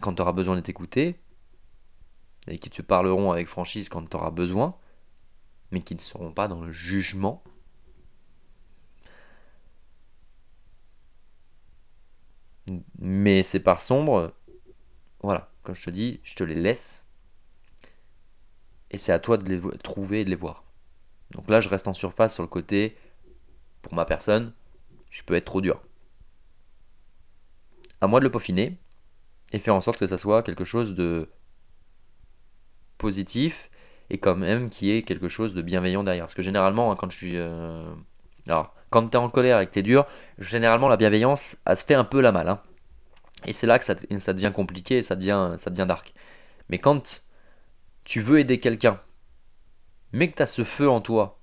quand 0.00 0.14
tu 0.14 0.22
auras 0.22 0.32
besoin 0.32 0.56
d'être 0.56 0.68
écouté, 0.68 1.20
et 2.48 2.58
qui 2.58 2.70
te 2.70 2.82
parleront 2.82 3.32
avec 3.32 3.48
franchise 3.48 3.88
quand 3.88 4.08
tu 4.08 4.16
auras 4.16 4.30
besoin, 4.30 4.76
mais 5.70 5.80
qui 5.80 5.94
ne 5.94 6.00
seront 6.00 6.32
pas 6.32 6.48
dans 6.48 6.60
le 6.62 6.72
jugement. 6.72 7.42
Mais 12.98 13.42
c'est 13.42 13.60
par 13.60 13.80
sombre, 13.80 14.34
voilà, 15.20 15.50
comme 15.62 15.74
je 15.74 15.84
te 15.84 15.90
dis, 15.90 16.20
je 16.22 16.34
te 16.34 16.44
les 16.44 16.54
laisse. 16.54 17.04
Et 18.90 18.96
c'est 18.96 19.12
à 19.12 19.18
toi 19.18 19.36
de 19.36 19.48
les 19.48 19.78
trouver 19.78 20.20
et 20.20 20.24
de 20.24 20.30
les 20.30 20.36
voir. 20.36 20.64
Donc 21.32 21.48
là, 21.50 21.60
je 21.60 21.68
reste 21.68 21.88
en 21.88 21.94
surface 21.94 22.34
sur 22.34 22.42
le 22.42 22.48
côté, 22.48 22.96
pour 23.82 23.94
ma 23.94 24.04
personne, 24.04 24.52
je 25.10 25.22
peux 25.22 25.34
être 25.34 25.44
trop 25.44 25.60
dur. 25.60 25.82
À 28.00 28.06
moi 28.06 28.20
de 28.20 28.24
le 28.24 28.30
peaufiner, 28.30 28.78
et 29.52 29.58
faire 29.58 29.74
en 29.74 29.80
sorte 29.80 29.98
que 29.98 30.06
ça 30.06 30.18
soit 30.18 30.42
quelque 30.42 30.64
chose 30.64 30.94
de 30.94 31.30
positif 32.98 33.70
et 34.10 34.18
quand 34.18 34.36
même 34.36 34.70
qui 34.70 34.90
est 34.92 35.02
quelque 35.02 35.28
chose 35.28 35.54
de 35.54 35.62
bienveillant 35.62 36.04
derrière. 36.04 36.24
Parce 36.24 36.34
que 36.34 36.42
généralement, 36.42 36.92
hein, 36.92 36.96
quand 36.96 37.10
je 37.10 37.16
suis. 37.16 37.36
Euh, 37.36 37.84
alors, 38.46 38.74
quand 38.90 39.08
t'es 39.08 39.16
en 39.16 39.28
colère 39.28 39.60
et 39.60 39.66
que 39.66 39.72
t'es 39.72 39.82
dur, 39.82 40.06
généralement 40.38 40.88
la 40.88 40.96
bienveillance, 40.96 41.56
elle 41.66 41.76
se 41.76 41.84
fait 41.84 41.94
un 41.94 42.04
peu 42.04 42.20
la 42.20 42.32
mal. 42.32 42.48
Hein. 42.48 42.60
Et 43.44 43.52
c'est 43.52 43.66
là 43.66 43.78
que 43.78 43.84
ça, 43.84 43.94
devient 44.32 44.52
compliqué 44.54 45.02
ça 45.02 45.16
devient, 45.16 45.54
ça 45.56 45.70
devient 45.70 45.86
dark. 45.86 46.14
Mais 46.68 46.78
quand 46.78 47.22
tu 48.04 48.20
veux 48.20 48.38
aider 48.38 48.58
quelqu'un, 48.58 48.98
mais 50.12 50.28
que 50.28 50.36
tu 50.36 50.42
as 50.42 50.46
ce 50.46 50.64
feu 50.64 50.88
en 50.88 51.00
toi, 51.00 51.38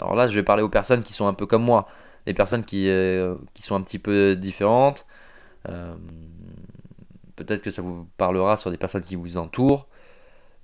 alors 0.00 0.14
là 0.14 0.26
je 0.26 0.34
vais 0.34 0.42
parler 0.42 0.62
aux 0.62 0.68
personnes 0.68 1.02
qui 1.02 1.12
sont 1.12 1.26
un 1.26 1.34
peu 1.34 1.46
comme 1.46 1.64
moi, 1.64 1.88
les 2.26 2.34
personnes 2.34 2.64
qui, 2.64 2.88
euh, 2.88 3.34
qui 3.54 3.62
sont 3.62 3.74
un 3.74 3.82
petit 3.82 3.98
peu 3.98 4.36
différentes, 4.36 5.06
euh, 5.68 5.94
peut-être 7.36 7.62
que 7.62 7.70
ça 7.70 7.82
vous 7.82 8.08
parlera 8.16 8.56
sur 8.56 8.70
des 8.70 8.76
personnes 8.76 9.02
qui 9.02 9.16
vous 9.16 9.36
entourent, 9.36 9.88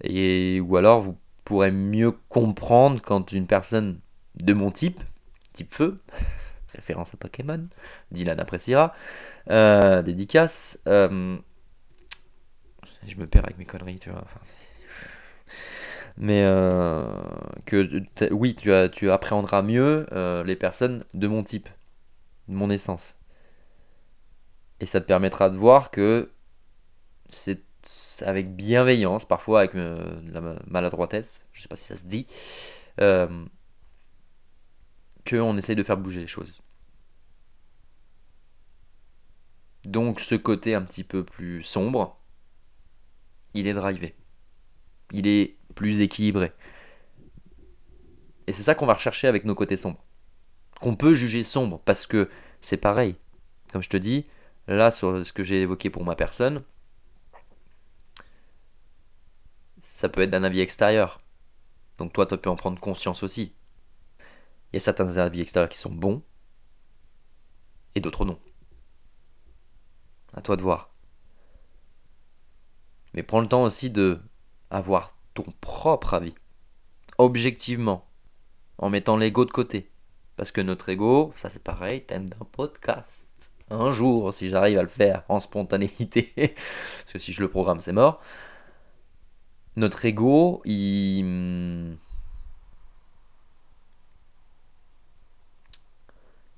et, 0.03 0.61
ou 0.61 0.76
alors 0.76 1.00
vous 1.00 1.17
pourrez 1.45 1.71
mieux 1.71 2.12
comprendre 2.12 3.00
quand 3.00 3.33
une 3.33 3.47
personne 3.47 4.00
de 4.35 4.53
mon 4.53 4.71
type, 4.71 5.00
type 5.53 5.73
feu, 5.73 6.00
référence 6.75 7.15
à 7.15 7.17
Pokémon, 7.17 7.69
Dylan 8.11 8.38
appréciera, 8.38 8.95
euh, 9.50 10.03
dédicace, 10.03 10.81
euh, 10.87 11.37
je 13.07 13.17
me 13.17 13.26
perds 13.26 13.45
avec 13.45 13.59
mes 13.59 13.65
conneries, 13.65 13.99
tu 13.99 14.11
vois, 14.11 14.25
mais 16.19 16.43
euh, 16.45 17.07
que 17.67 18.03
oui, 18.31 18.55
tu, 18.55 18.73
as, 18.73 18.88
tu 18.88 19.11
appréhenderas 19.11 19.62
mieux 19.62 20.07
les 20.45 20.57
personnes 20.57 21.05
de 21.15 21.29
mon 21.29 21.43
type, 21.43 21.69
de 22.49 22.55
mon 22.55 22.71
essence. 22.71 23.19
Et 24.81 24.87
ça 24.87 25.00
te 25.00 25.07
permettra 25.07 25.49
de 25.49 25.57
voir 25.57 25.91
que 25.91 26.31
c'est 27.29 27.62
avec 28.23 28.54
bienveillance, 28.54 29.25
parfois 29.25 29.61
avec 29.61 29.75
euh, 29.75 30.20
la 30.32 30.40
maladroitesse, 30.66 31.46
je 31.52 31.62
sais 31.62 31.68
pas 31.68 31.76
si 31.76 31.85
ça 31.85 31.96
se 31.96 32.06
dit, 32.06 32.26
euh, 33.00 33.44
qu'on 35.28 35.56
essaye 35.56 35.76
de 35.76 35.82
faire 35.82 35.96
bouger 35.96 36.20
les 36.20 36.26
choses. 36.26 36.62
Donc 39.85 40.20
ce 40.20 40.35
côté 40.35 40.75
un 40.75 40.82
petit 40.82 41.04
peu 41.04 41.25
plus 41.25 41.62
sombre, 41.62 42.18
il 43.54 43.66
est 43.66 43.75
drivé. 43.75 44.16
Il 45.12 45.26
est 45.26 45.56
plus 45.75 46.00
équilibré. 46.00 46.52
Et 48.46 48.52
c'est 48.52 48.62
ça 48.62 48.75
qu'on 48.75 48.87
va 48.87 48.94
rechercher 48.94 49.28
avec 49.28 49.44
nos 49.44 49.54
côtés 49.54 49.76
sombres. 49.76 50.02
qu'on 50.80 50.94
peut 50.94 51.14
juger 51.14 51.42
sombre, 51.42 51.80
parce 51.85 52.06
que 52.06 52.28
c'est 52.61 52.76
pareil. 52.76 53.16
Comme 53.73 53.82
je 53.82 53.88
te 53.88 53.96
dis, 53.96 54.26
là, 54.68 54.90
sur 54.90 55.25
ce 55.25 55.32
que 55.32 55.42
j'ai 55.42 55.62
évoqué 55.62 55.88
pour 55.88 56.04
ma 56.04 56.16
personne, 56.16 56.62
ça 59.87 60.09
peut 60.09 60.23
être 60.23 60.31
d'un 60.31 60.43
avis 60.43 60.61
extérieur. 60.61 61.21
Donc 61.97 62.12
toi, 62.12 62.26
tu 62.26 62.37
peux 62.37 62.50
en 62.50 62.57
prendre 62.57 62.81
conscience 62.81 63.23
aussi. 63.23 63.55
Il 64.19 64.75
y 64.75 64.76
a 64.76 64.81
certains 64.81 65.16
avis 65.16 65.40
extérieurs 65.40 65.71
qui 65.71 65.78
sont 65.78 65.93
bons, 65.93 66.23
et 67.95 68.00
d'autres 68.00 68.25
non. 68.25 68.38
À 70.35 70.43
toi 70.43 70.57
de 70.57 70.62
voir. 70.62 70.90
Mais 73.14 73.23
prends 73.23 73.40
le 73.40 73.49
temps 73.49 73.62
aussi 73.62 73.88
de 73.88 74.21
avoir 74.71 75.16
ton 75.33 75.47
propre 75.61 76.14
avis. 76.14 76.35
Objectivement. 77.16 78.07
En 78.78 78.90
mettant 78.90 79.16
l'ego 79.16 79.47
de 79.47 79.52
côté. 79.52 79.90
Parce 80.37 80.52
que 80.52 80.61
notre 80.61 80.90
ego, 80.90 81.33
ça 81.35 81.49
c'est 81.49 81.62
pareil, 81.62 82.05
thème 82.05 82.28
d'un 82.28 82.45
podcast. 82.52 83.50
Un 83.71 83.93
jour, 83.93 84.35
si 84.35 84.50
j'arrive 84.50 84.78
à 84.78 84.83
le 84.83 84.88
faire 84.88 85.23
en 85.28 85.38
spontanéité, 85.40 86.33
parce 86.37 87.12
que 87.14 87.19
si 87.19 87.33
je 87.33 87.40
le 87.40 87.49
programme, 87.49 87.81
c'est 87.81 87.93
mort. 87.93 88.21
Notre 89.76 90.04
ego, 90.06 90.62
il. 90.64 91.97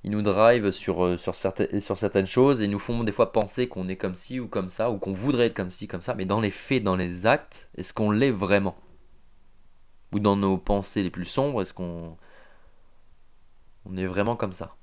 Nous 0.04 0.22
drive 0.22 0.70
sur, 0.70 1.04
euh, 1.04 1.18
sur, 1.18 1.34
certaines, 1.34 2.26
choses 2.26 2.62
et 2.62 2.68
nous 2.68 2.78
font 2.78 3.04
des 3.04 3.12
fois 3.12 3.30
penser 3.30 3.68
qu'on 3.68 3.88
est 3.88 3.96
comme 3.96 4.14
ci 4.14 4.40
ou 4.40 4.48
comme 4.48 4.70
ça, 4.70 4.90
ou 4.90 4.96
qu'on 4.98 5.12
voudrait 5.12 5.46
être 5.46 5.54
comme 5.54 5.70
ci, 5.70 5.86
comme 5.86 6.00
ça, 6.00 6.14
mais 6.14 6.24
dans 6.24 6.40
les 6.40 6.50
faits, 6.50 6.82
dans 6.82 6.96
les 6.96 7.26
actes, 7.26 7.68
est-ce 7.76 7.92
qu'on 7.92 8.10
l'est 8.10 8.30
vraiment? 8.30 8.74
Ou 10.12 10.18
dans 10.18 10.36
nos 10.36 10.56
pensées 10.56 11.02
les 11.02 11.10
plus 11.10 11.26
sombres, 11.26 11.60
est-ce 11.60 11.74
qu'on 11.74 12.16
on 13.84 13.96
est 13.98 14.06
vraiment 14.06 14.34
comme 14.34 14.54
ça? 14.54 14.76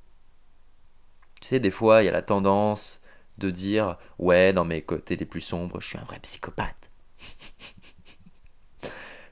Tu 1.41 1.47
sais, 1.47 1.59
des 1.59 1.71
fois, 1.71 2.03
il 2.03 2.05
y 2.05 2.09
a 2.09 2.11
la 2.11 2.21
tendance 2.21 3.01
de 3.39 3.49
dire 3.49 3.97
Ouais, 4.19 4.53
dans 4.53 4.65
mes 4.65 4.83
côtés 4.83 5.15
les 5.15 5.25
plus 5.25 5.41
sombres, 5.41 5.81
je 5.81 5.87
suis 5.87 5.97
un 5.97 6.03
vrai 6.03 6.19
psychopathe. 6.19 6.91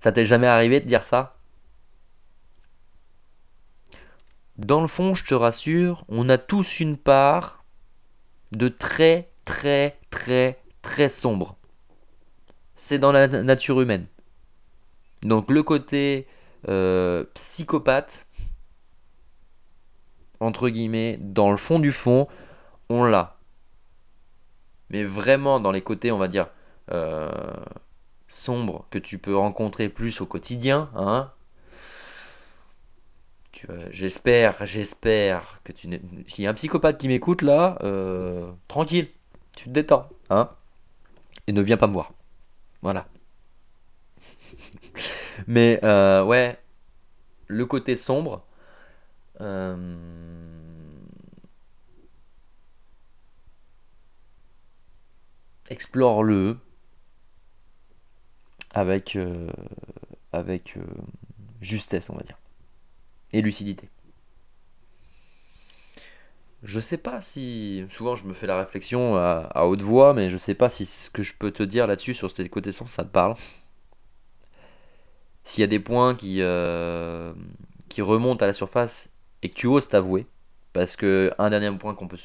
Ça 0.03 0.11
t'est 0.11 0.25
jamais 0.25 0.47
arrivé 0.47 0.81
de 0.81 0.85
dire 0.85 1.01
ça? 1.01 1.37
Dans 4.57 4.81
le 4.81 4.87
fond, 4.87 5.15
je 5.15 5.23
te 5.23 5.33
rassure, 5.33 6.03
on 6.09 6.27
a 6.27 6.37
tous 6.37 6.81
une 6.81 6.97
part 6.97 7.63
de 8.51 8.67
très, 8.67 9.31
très, 9.45 9.97
très, 10.09 10.61
très 10.81 11.07
sombre. 11.07 11.55
C'est 12.75 12.99
dans 12.99 13.13
la 13.13 13.29
nature 13.29 13.79
humaine. 13.79 14.05
Donc 15.21 15.49
le 15.49 15.63
côté 15.63 16.27
euh, 16.67 17.23
psychopathe, 17.33 18.27
entre 20.41 20.67
guillemets, 20.67 21.17
dans 21.21 21.49
le 21.49 21.55
fond 21.55 21.79
du 21.79 21.93
fond, 21.93 22.27
on 22.89 23.05
l'a. 23.05 23.37
Mais 24.89 25.05
vraiment 25.05 25.61
dans 25.61 25.71
les 25.71 25.81
côtés, 25.81 26.11
on 26.11 26.17
va 26.17 26.27
dire, 26.27 26.49
euh, 26.91 27.31
sombres 28.33 28.85
que 28.89 28.97
tu 28.99 29.17
peux 29.19 29.35
rencontrer 29.35 29.89
plus 29.89 30.21
au 30.21 30.25
quotidien, 30.25 30.89
hein. 30.95 31.31
J'espère, 33.91 34.65
j'espère 34.65 35.61
que 35.63 35.71
tu 35.71 35.87
S'il 36.27 36.43
y 36.43 36.47
a 36.47 36.49
un 36.49 36.53
psychopathe 36.53 36.97
qui 36.97 37.07
m'écoute 37.07 37.41
là, 37.41 37.77
euh, 37.83 38.51
tranquille, 38.67 39.07
tu 39.55 39.65
te 39.65 39.69
détends, 39.69 40.09
hein. 40.29 40.49
Et 41.47 41.53
ne 41.53 41.61
viens 41.61 41.77
pas 41.77 41.87
me 41.87 41.93
voir. 41.93 42.11
Voilà. 42.81 43.07
Mais 45.47 45.79
euh, 45.83 46.23
ouais, 46.23 46.57
le 47.47 47.65
côté 47.65 47.95
sombre, 47.95 48.45
euh, 49.39 49.97
explore-le 55.69 56.57
avec, 58.73 59.15
euh, 59.15 59.49
euh, 60.33 60.59
justesse, 61.61 62.09
on 62.09 62.15
va 62.15 62.23
dire, 62.23 62.37
et 63.33 63.41
lucidité. 63.41 63.89
Je 66.63 66.79
sais 66.79 66.97
pas 66.97 67.19
si. 67.21 67.85
Souvent, 67.89 68.15
je 68.15 68.25
me 68.25 68.33
fais 68.33 68.47
la 68.47 68.57
réflexion 68.57 69.17
à, 69.17 69.65
haute 69.65 69.81
voix, 69.81 70.13
mais 70.13 70.29
je 70.29 70.37
sais 70.37 70.55
pas 70.55 70.69
si 70.69 70.85
ce 70.85 71.09
que 71.09 71.21
je 71.21 71.33
peux 71.33 71.51
te 71.51 71.63
dire 71.63 71.87
là-dessus, 71.87 72.13
sur 72.13 72.31
cette 72.31 72.71
sens, 72.71 72.91
ça 72.91 73.03
te 73.03 73.09
parle. 73.09 73.35
S'il 75.43 75.61
y 75.61 75.63
a 75.65 75.67
des 75.67 75.79
points 75.79 76.15
qui, 76.15 76.41
qui 77.89 78.01
remontent 78.01 78.43
à 78.43 78.47
la 78.47 78.53
surface 78.53 79.09
et 79.41 79.49
que 79.49 79.55
tu 79.55 79.67
oses 79.67 79.89
t'avouer. 79.89 80.25
Parce 80.73 80.95
que 80.95 81.31
un 81.37 81.49
dernier 81.49 81.71
point 81.77 81.93
qu'on 81.93 82.07
peut 82.07 82.17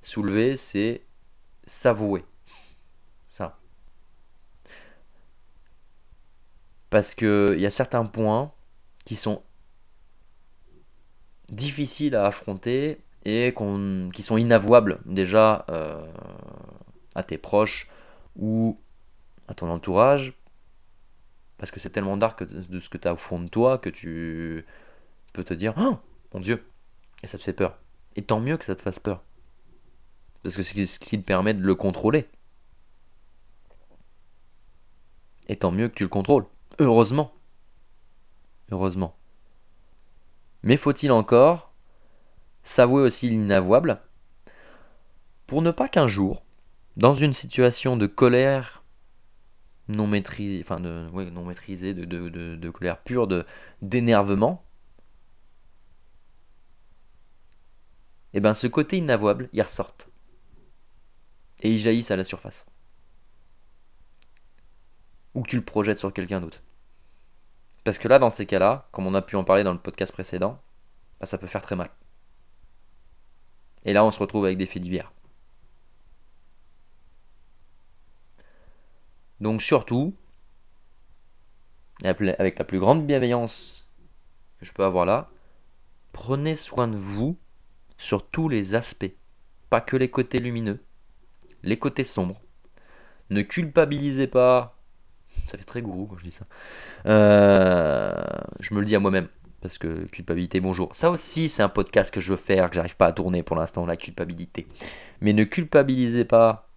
soulever, 0.00 0.56
c'est 0.56 1.02
s'avouer. 1.66 2.24
Ça. 3.26 3.58
Parce 6.92 7.14
qu'il 7.14 7.58
y 7.58 7.64
a 7.64 7.70
certains 7.70 8.04
points 8.04 8.52
qui 9.06 9.16
sont 9.16 9.42
difficiles 11.50 12.14
à 12.14 12.26
affronter 12.26 12.98
et 13.24 13.54
qui 14.12 14.22
sont 14.22 14.36
inavouables 14.36 15.00
déjà 15.06 15.64
euh, 15.70 16.06
à 17.14 17.22
tes 17.22 17.38
proches 17.38 17.88
ou 18.36 18.78
à 19.48 19.54
ton 19.54 19.70
entourage. 19.70 20.34
Parce 21.56 21.70
que 21.70 21.80
c'est 21.80 21.88
tellement 21.88 22.18
dark 22.18 22.42
de 22.42 22.78
ce 22.78 22.90
que 22.90 22.98
tu 22.98 23.08
as 23.08 23.14
au 23.14 23.16
fond 23.16 23.40
de 23.40 23.48
toi 23.48 23.78
que 23.78 23.88
tu 23.88 24.66
peut 25.32 25.44
te 25.44 25.54
dire 25.54 25.72
Oh 25.78 25.96
mon 26.34 26.40
Dieu 26.40 26.62
Et 27.22 27.26
ça 27.26 27.38
te 27.38 27.42
fait 27.42 27.54
peur. 27.54 27.78
Et 28.16 28.22
tant 28.22 28.38
mieux 28.38 28.58
que 28.58 28.66
ça 28.66 28.76
te 28.76 28.82
fasse 28.82 28.98
peur. 28.98 29.24
Parce 30.42 30.56
que 30.56 30.62
c'est 30.62 30.84
ce 30.84 30.98
qui 30.98 31.18
te 31.18 31.24
permet 31.24 31.54
de 31.54 31.62
le 31.62 31.74
contrôler. 31.74 32.28
Et 35.48 35.56
tant 35.56 35.70
mieux 35.70 35.88
que 35.88 35.94
tu 35.94 36.02
le 36.02 36.10
contrôles. 36.10 36.44
Heureusement. 36.78 37.32
Heureusement. 38.70 39.16
Mais 40.62 40.76
faut-il 40.76 41.12
encore 41.12 41.72
s'avouer 42.62 43.02
aussi 43.02 43.28
l'inavouable 43.28 44.00
pour 45.46 45.60
ne 45.60 45.70
pas 45.70 45.88
qu'un 45.88 46.06
jour, 46.06 46.44
dans 46.96 47.14
une 47.14 47.34
situation 47.34 47.96
de 47.96 48.06
colère 48.06 48.82
non 49.88 50.06
maîtrisée, 50.06 50.64
de, 50.64 52.70
colère 52.70 53.02
pure, 53.02 53.28
d'énervement, 53.82 54.64
eh 58.32 58.40
ben 58.40 58.54
ce 58.54 58.66
côté 58.66 58.96
inavouable, 58.96 59.50
il 59.52 59.60
ressorte. 59.60 60.08
Et 61.60 61.70
il 61.70 61.78
jaillisse 61.78 62.10
à 62.10 62.16
la 62.16 62.24
surface. 62.24 62.64
Ou 65.34 65.42
que 65.42 65.48
tu 65.48 65.56
le 65.56 65.64
projettes 65.64 65.98
sur 65.98 66.12
quelqu'un 66.12 66.40
d'autre. 66.40 66.62
Parce 67.84 67.98
que 67.98 68.08
là, 68.08 68.18
dans 68.18 68.30
ces 68.30 68.46
cas-là, 68.46 68.88
comme 68.92 69.06
on 69.06 69.14
a 69.14 69.22
pu 69.22 69.36
en 69.36 69.44
parler 69.44 69.64
dans 69.64 69.72
le 69.72 69.78
podcast 69.78 70.12
précédent, 70.12 70.60
bah, 71.20 71.26
ça 71.26 71.38
peut 71.38 71.46
faire 71.46 71.62
très 71.62 71.76
mal. 71.76 71.90
Et 73.84 73.92
là, 73.92 74.04
on 74.04 74.10
se 74.10 74.20
retrouve 74.20 74.44
avec 74.44 74.58
des 74.58 74.66
faits 74.66 74.82
divers. 74.82 75.12
Donc 79.40 79.60
surtout, 79.60 80.14
avec 82.04 82.58
la 82.58 82.64
plus 82.64 82.78
grande 82.78 83.06
bienveillance 83.06 83.92
que 84.58 84.66
je 84.66 84.72
peux 84.72 84.84
avoir 84.84 85.04
là, 85.04 85.30
prenez 86.12 86.54
soin 86.54 86.86
de 86.86 86.96
vous 86.96 87.36
sur 87.96 88.28
tous 88.28 88.48
les 88.48 88.76
aspects, 88.76 89.12
pas 89.68 89.80
que 89.80 89.96
les 89.96 90.10
côtés 90.10 90.38
lumineux, 90.38 90.84
les 91.64 91.78
côtés 91.78 92.04
sombres. 92.04 92.40
Ne 93.30 93.42
culpabilisez 93.42 94.28
pas. 94.28 94.78
Ça 95.46 95.58
fait 95.58 95.64
très 95.64 95.82
gourou 95.82 96.06
quand 96.06 96.18
je 96.18 96.24
dis 96.24 96.30
ça. 96.30 96.44
Euh, 97.06 98.12
je 98.60 98.74
me 98.74 98.80
le 98.80 98.86
dis 98.86 98.96
à 98.96 99.00
moi-même. 99.00 99.28
Parce 99.60 99.78
que 99.78 100.06
culpabilité, 100.06 100.58
bonjour. 100.58 100.92
Ça 100.92 101.10
aussi, 101.10 101.48
c'est 101.48 101.62
un 101.62 101.68
podcast 101.68 102.12
que 102.12 102.20
je 102.20 102.30
veux 102.30 102.36
faire, 102.36 102.68
que 102.68 102.74
j'arrive 102.74 102.96
pas 102.96 103.06
à 103.06 103.12
tourner 103.12 103.44
pour 103.44 103.54
l'instant, 103.54 103.86
la 103.86 103.96
culpabilité. 103.96 104.66
Mais 105.20 105.32
ne 105.32 105.44
culpabilisez 105.44 106.24
pas 106.24 106.68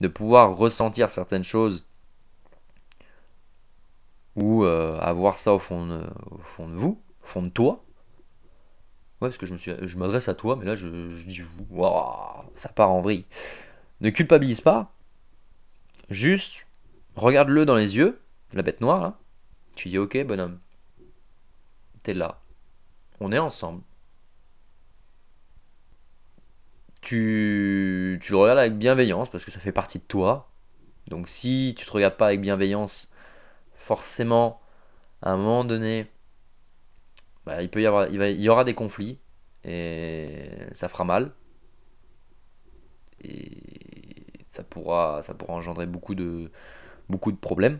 de 0.00 0.08
pouvoir 0.08 0.56
ressentir 0.56 1.10
certaines 1.10 1.44
choses 1.44 1.84
ou 4.36 4.64
euh, 4.64 4.98
avoir 5.00 5.36
ça 5.36 5.52
au 5.52 5.58
fond, 5.58 5.86
de 5.86 6.74
vous, 6.74 6.98
au 7.22 7.26
fond 7.26 7.42
de 7.42 7.48
toi, 7.50 7.84
Ouais, 9.20 9.30
parce 9.30 9.38
que 9.38 9.46
je 9.46 9.98
m'adresse 9.98 10.28
à 10.28 10.34
toi, 10.34 10.54
mais 10.54 10.64
là 10.64 10.76
je, 10.76 10.86
dis 11.26 11.40
vous. 11.40 11.66
Waouh, 11.70 12.44
ça 12.54 12.68
part 12.68 12.92
en 12.92 13.00
vrille. 13.00 13.24
Ne 14.00 14.10
culpabilise 14.10 14.60
pas. 14.60 14.92
Juste, 16.08 16.67
regarde-le 17.18 17.66
dans 17.66 17.76
les 17.76 17.96
yeux, 17.96 18.20
la 18.52 18.62
bête 18.62 18.80
noire 18.80 19.00
là. 19.00 19.18
Tu 19.76 19.88
dis 19.88 19.98
ok, 19.98 20.24
bonhomme. 20.24 20.58
T'es 22.02 22.14
là. 22.14 22.40
On 23.20 23.32
est 23.32 23.38
ensemble. 23.38 23.82
Tu, 27.00 28.18
tu 28.22 28.32
le 28.32 28.38
regardes 28.38 28.58
avec 28.58 28.76
bienveillance 28.76 29.30
parce 29.30 29.44
que 29.44 29.50
ça 29.50 29.60
fait 29.60 29.72
partie 29.72 29.98
de 29.98 30.04
toi. 30.04 30.50
Donc 31.06 31.28
si 31.28 31.74
tu 31.78 31.86
te 31.86 31.90
regardes 31.90 32.16
pas 32.16 32.26
avec 32.26 32.40
bienveillance, 32.40 33.10
forcément, 33.74 34.60
à 35.22 35.30
un 35.32 35.36
moment 35.36 35.64
donné, 35.64 36.10
bah, 37.46 37.62
il 37.62 37.70
peut 37.70 37.80
y 37.80 37.86
avoir, 37.86 38.08
il, 38.08 38.40
y 38.40 38.48
aura 38.48 38.64
des 38.64 38.74
conflits 38.74 39.18
et 39.64 40.50
ça 40.74 40.88
fera 40.88 41.04
mal. 41.04 41.32
Et 43.22 43.62
ça 44.46 44.62
pourra, 44.64 45.22
ça 45.22 45.34
pourra 45.34 45.54
engendrer 45.54 45.86
beaucoup 45.86 46.14
de, 46.14 46.50
beaucoup 47.08 47.32
de 47.32 47.36
problèmes. 47.36 47.78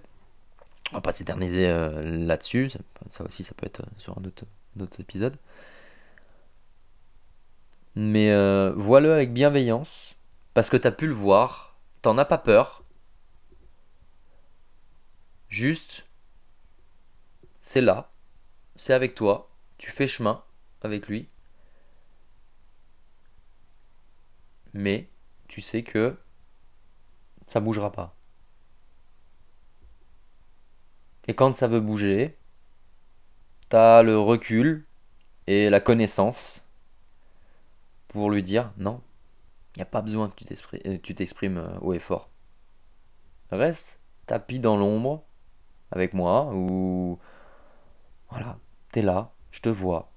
On 0.93 0.97
va 0.97 1.01
pas 1.01 1.13
s'éterniser 1.13 1.69
euh, 1.69 2.03
là-dessus. 2.03 2.71
Ça, 3.11 3.25
aussi, 3.25 3.45
ça 3.45 3.55
peut 3.55 3.67
être 3.67 3.83
sur 3.99 4.17
un 4.19 4.23
autre, 4.25 5.01
épisode. 5.01 5.37
Mais 7.95 8.31
euh, 8.31 8.73
vois-le 8.75 9.13
avec 9.13 9.33
bienveillance. 9.33 10.19
Parce 10.55 10.71
que 10.71 10.77
tu 10.77 10.87
as 10.87 10.93
pu 10.93 11.07
le 11.07 11.13
voir. 11.13 11.77
T'en 12.03 12.17
as 12.17 12.25
pas 12.25 12.39
peur. 12.39 12.85
Juste, 15.49 16.07
c'est 17.61 17.81
là. 17.81 18.11
C'est 18.77 18.95
avec 18.95 19.15
toi. 19.15 19.51
Tu 19.79 19.91
fais 19.91 20.07
chemin 20.07 20.43
avec 20.83 21.09
lui. 21.09 21.29
Mais 24.73 25.09
tu 25.49 25.61
sais 25.61 25.83
que 25.83 26.17
ça 27.47 27.61
bougera 27.61 27.91
pas. 27.91 28.18
Et 31.29 31.35
quand 31.35 31.55
ça 31.55 31.69
veut 31.69 31.81
bouger, 31.81 32.39
t'as 33.69 34.03
le 34.03 34.19
recul 34.19 34.87
et 35.47 35.69
la 35.69 35.79
connaissance 35.79 36.67
pour 38.09 38.31
lui 38.31 38.43
dire 38.43 38.73
non, 38.79 39.03
il 39.77 39.81
n'y 39.81 39.83
a 39.83 39.87
pas 39.87 40.01
besoin 40.01 40.31
que 40.31 40.97
tu 40.97 41.15
t'exprimes 41.15 41.59
euh, 41.59 41.79
haut 41.83 41.93
et 41.93 41.99
fort. 41.99 42.31
Reste 43.51 44.01
tapis 44.27 44.59
dans 44.59 44.79
l'ombre 44.79 45.23
avec 45.91 46.15
moi 46.15 46.51
ou 46.55 47.19
voilà, 48.31 48.59
t'es 48.91 49.03
là, 49.03 49.33
je 49.51 49.61
te 49.61 49.69
vois. 49.69 50.11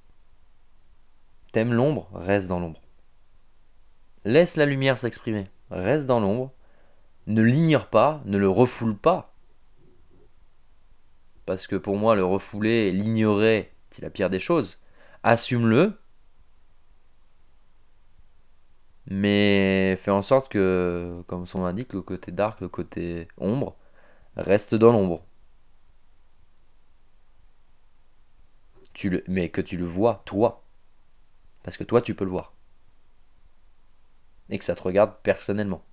T'aimes 1.51 1.73
l'ombre, 1.73 2.09
reste 2.13 2.47
dans 2.47 2.59
l'ombre. 2.59 2.81
Laisse 4.23 4.55
la 4.55 4.65
lumière 4.65 4.97
s'exprimer, 4.97 5.49
reste 5.69 6.05
dans 6.05 6.21
l'ombre. 6.21 6.53
Ne 7.27 7.41
l'ignore 7.41 7.87
pas, 7.87 8.21
ne 8.23 8.37
le 8.37 8.49
refoule 8.49 8.97
pas. 8.97 9.30
Parce 11.51 11.67
que 11.67 11.75
pour 11.75 11.97
moi, 11.97 12.15
le 12.15 12.23
refouler, 12.23 12.93
l'ignorer, 12.93 13.73
c'est 13.89 14.01
la 14.01 14.09
pire 14.09 14.29
des 14.29 14.39
choses. 14.39 14.79
Assume-le, 15.21 15.99
mais 19.07 19.97
fais 19.97 20.11
en 20.11 20.21
sorte 20.21 20.47
que, 20.47 21.21
comme 21.27 21.45
son 21.45 21.59
nom 21.59 21.65
l'indique, 21.65 21.91
le 21.91 22.01
côté 22.01 22.31
dark, 22.31 22.61
le 22.61 22.69
côté 22.69 23.27
ombre, 23.37 23.75
reste 24.37 24.75
dans 24.75 24.93
l'ombre. 24.93 25.25
Tu 28.93 29.09
le, 29.09 29.25
mais 29.27 29.49
que 29.49 29.59
tu 29.59 29.75
le 29.75 29.83
vois, 29.83 30.21
toi. 30.23 30.63
Parce 31.63 31.75
que 31.75 31.83
toi, 31.83 32.01
tu 32.01 32.15
peux 32.15 32.23
le 32.23 32.31
voir. 32.31 32.53
Et 34.49 34.57
que 34.57 34.63
ça 34.63 34.75
te 34.75 34.83
regarde 34.83 35.15
personnellement. 35.21 35.83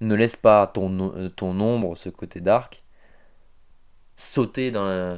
Ne 0.00 0.14
laisse 0.14 0.36
pas 0.36 0.68
ton, 0.68 1.16
euh, 1.16 1.28
ton 1.28 1.58
ombre, 1.58 1.96
ce 1.96 2.08
côté 2.08 2.40
dark, 2.40 2.83
sauter 4.16 4.70
dans 4.70 4.86
la, 4.86 5.16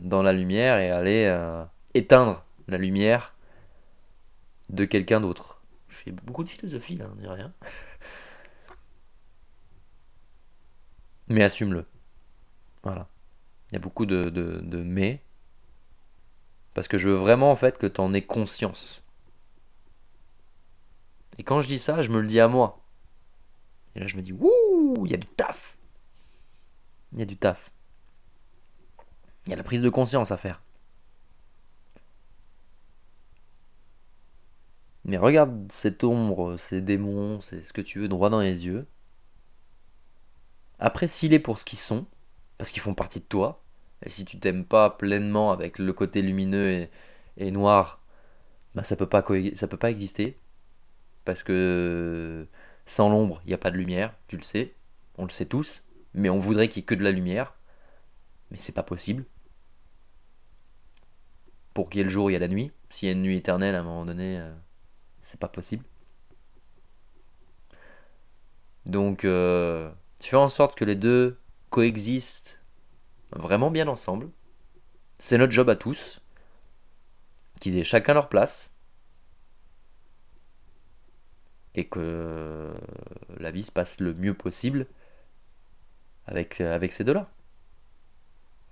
dans 0.00 0.22
la 0.22 0.32
lumière 0.32 0.78
et 0.78 0.90
aller 0.90 1.26
euh, 1.26 1.64
éteindre 1.94 2.44
la 2.66 2.78
lumière 2.78 3.34
de 4.70 4.84
quelqu'un 4.84 5.20
d'autre. 5.20 5.60
Je 5.88 5.96
fais 5.96 6.12
beaucoup 6.12 6.44
de 6.44 6.48
philosophie 6.48 6.96
là, 6.96 7.06
on 7.12 7.16
dirait 7.16 7.34
rien. 7.34 7.52
mais 11.28 11.42
assume-le. 11.42 11.86
Voilà. 12.82 13.08
Il 13.70 13.74
y 13.74 13.76
a 13.76 13.80
beaucoup 13.80 14.06
de, 14.06 14.24
de, 14.24 14.60
de 14.62 14.82
mais. 14.82 15.22
Parce 16.74 16.88
que 16.88 16.98
je 16.98 17.08
veux 17.08 17.16
vraiment 17.16 17.50
en 17.50 17.56
fait 17.56 17.78
que 17.78 17.86
tu 17.86 18.00
en 18.00 18.14
aies 18.14 18.22
conscience. 18.22 19.02
Et 21.38 21.42
quand 21.42 21.60
je 21.60 21.68
dis 21.68 21.78
ça, 21.78 22.02
je 22.02 22.10
me 22.10 22.20
le 22.20 22.26
dis 22.26 22.40
à 22.40 22.48
moi. 22.48 22.84
Et 23.94 24.00
là, 24.00 24.06
je 24.06 24.16
me 24.16 24.22
dis, 24.22 24.32
wouh, 24.32 25.06
il 25.06 25.10
y 25.10 25.14
a 25.14 25.18
du 25.18 25.26
taf. 25.26 25.78
Il 27.12 27.20
y 27.20 27.22
a 27.22 27.24
du 27.24 27.36
taf. 27.36 27.70
Il 29.48 29.52
y 29.52 29.54
a 29.54 29.56
la 29.56 29.62
prise 29.62 29.80
de 29.80 29.88
conscience 29.88 30.30
à 30.30 30.36
faire. 30.36 30.60
Mais 35.06 35.16
regarde 35.16 35.72
cette 35.72 36.04
ombre, 36.04 36.58
ces 36.58 36.82
démons, 36.82 37.40
c'est 37.40 37.62
ce 37.62 37.72
que 37.72 37.80
tu 37.80 37.98
veux 37.98 38.08
droit 38.08 38.28
dans 38.28 38.40
les 38.40 38.66
yeux. 38.66 38.86
Apprécie-les 40.78 41.38
pour 41.38 41.58
ce 41.58 41.64
qu'ils 41.64 41.78
sont, 41.78 42.04
parce 42.58 42.70
qu'ils 42.72 42.82
font 42.82 42.92
partie 42.92 43.20
de 43.20 43.24
toi. 43.24 43.62
Et 44.04 44.10
si 44.10 44.26
tu 44.26 44.38
t'aimes 44.38 44.66
pas 44.66 44.90
pleinement 44.90 45.50
avec 45.50 45.78
le 45.78 45.94
côté 45.94 46.20
lumineux 46.20 46.86
et, 47.38 47.50
noir, 47.50 48.02
bah 48.74 48.82
ça 48.82 48.96
peut 48.96 49.08
pas 49.08 49.24
ça 49.54 49.66
peut 49.66 49.78
pas 49.78 49.90
exister. 49.90 50.36
Parce 51.24 51.42
que 51.42 52.46
sans 52.84 53.08
l'ombre, 53.08 53.40
il 53.44 53.48
n'y 53.48 53.54
a 53.54 53.58
pas 53.58 53.70
de 53.70 53.78
lumière, 53.78 54.14
tu 54.26 54.36
le 54.36 54.42
sais, 54.42 54.74
on 55.16 55.24
le 55.24 55.30
sait 55.30 55.46
tous, 55.46 55.84
mais 56.12 56.28
on 56.28 56.38
voudrait 56.38 56.68
qu'il 56.68 56.82
y 56.82 56.84
ait 56.84 56.86
que 56.86 56.94
de 56.94 57.04
la 57.04 57.12
lumière. 57.12 57.54
Mais 58.50 58.58
c'est 58.58 58.72
pas 58.72 58.82
possible. 58.82 59.24
Pour 61.78 61.88
qu'il 61.88 61.98
y 61.98 62.00
ait 62.00 62.04
le 62.04 62.10
jour, 62.10 62.28
il 62.28 62.32
y 62.32 62.36
a 62.36 62.40
la 62.40 62.48
nuit. 62.48 62.72
S'il 62.90 63.06
y 63.06 63.10
a 63.10 63.12
une 63.12 63.22
nuit 63.22 63.36
éternelle, 63.36 63.76
à 63.76 63.78
un 63.78 63.82
moment 63.84 64.04
donné, 64.04 64.36
euh, 64.40 64.52
c'est 65.22 65.38
pas 65.38 65.46
possible. 65.46 65.84
Donc, 68.84 69.24
euh, 69.24 69.88
tu 70.18 70.30
fais 70.30 70.36
en 70.36 70.48
sorte 70.48 70.76
que 70.76 70.84
les 70.84 70.96
deux 70.96 71.38
coexistent 71.70 72.60
vraiment 73.30 73.70
bien 73.70 73.86
ensemble. 73.86 74.28
C'est 75.20 75.38
notre 75.38 75.52
job 75.52 75.70
à 75.70 75.76
tous. 75.76 76.20
Qu'ils 77.60 77.78
aient 77.78 77.84
chacun 77.84 78.12
leur 78.12 78.28
place. 78.28 78.74
Et 81.76 81.86
que 81.86 82.74
la 83.38 83.52
vie 83.52 83.62
se 83.62 83.70
passe 83.70 84.00
le 84.00 84.14
mieux 84.14 84.34
possible 84.34 84.88
avec, 86.26 86.60
avec 86.60 86.92
ces 86.92 87.04
deux-là. 87.04 87.30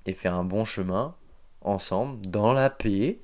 Et 0.07 0.13
faire 0.13 0.35
un 0.35 0.43
bon 0.43 0.65
chemin 0.65 1.15
ensemble, 1.67 2.27
dans 2.27 2.53
la 2.53 2.71
paix. 2.71 3.21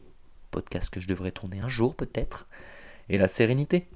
Podcast 0.50 0.90
que 0.90 1.00
je 1.00 1.08
devrais 1.08 1.32
tourner 1.32 1.60
un 1.60 1.68
jour 1.68 1.94
peut-être 1.96 2.46
et 3.08 3.16
la 3.16 3.28
sérénité. 3.28 3.88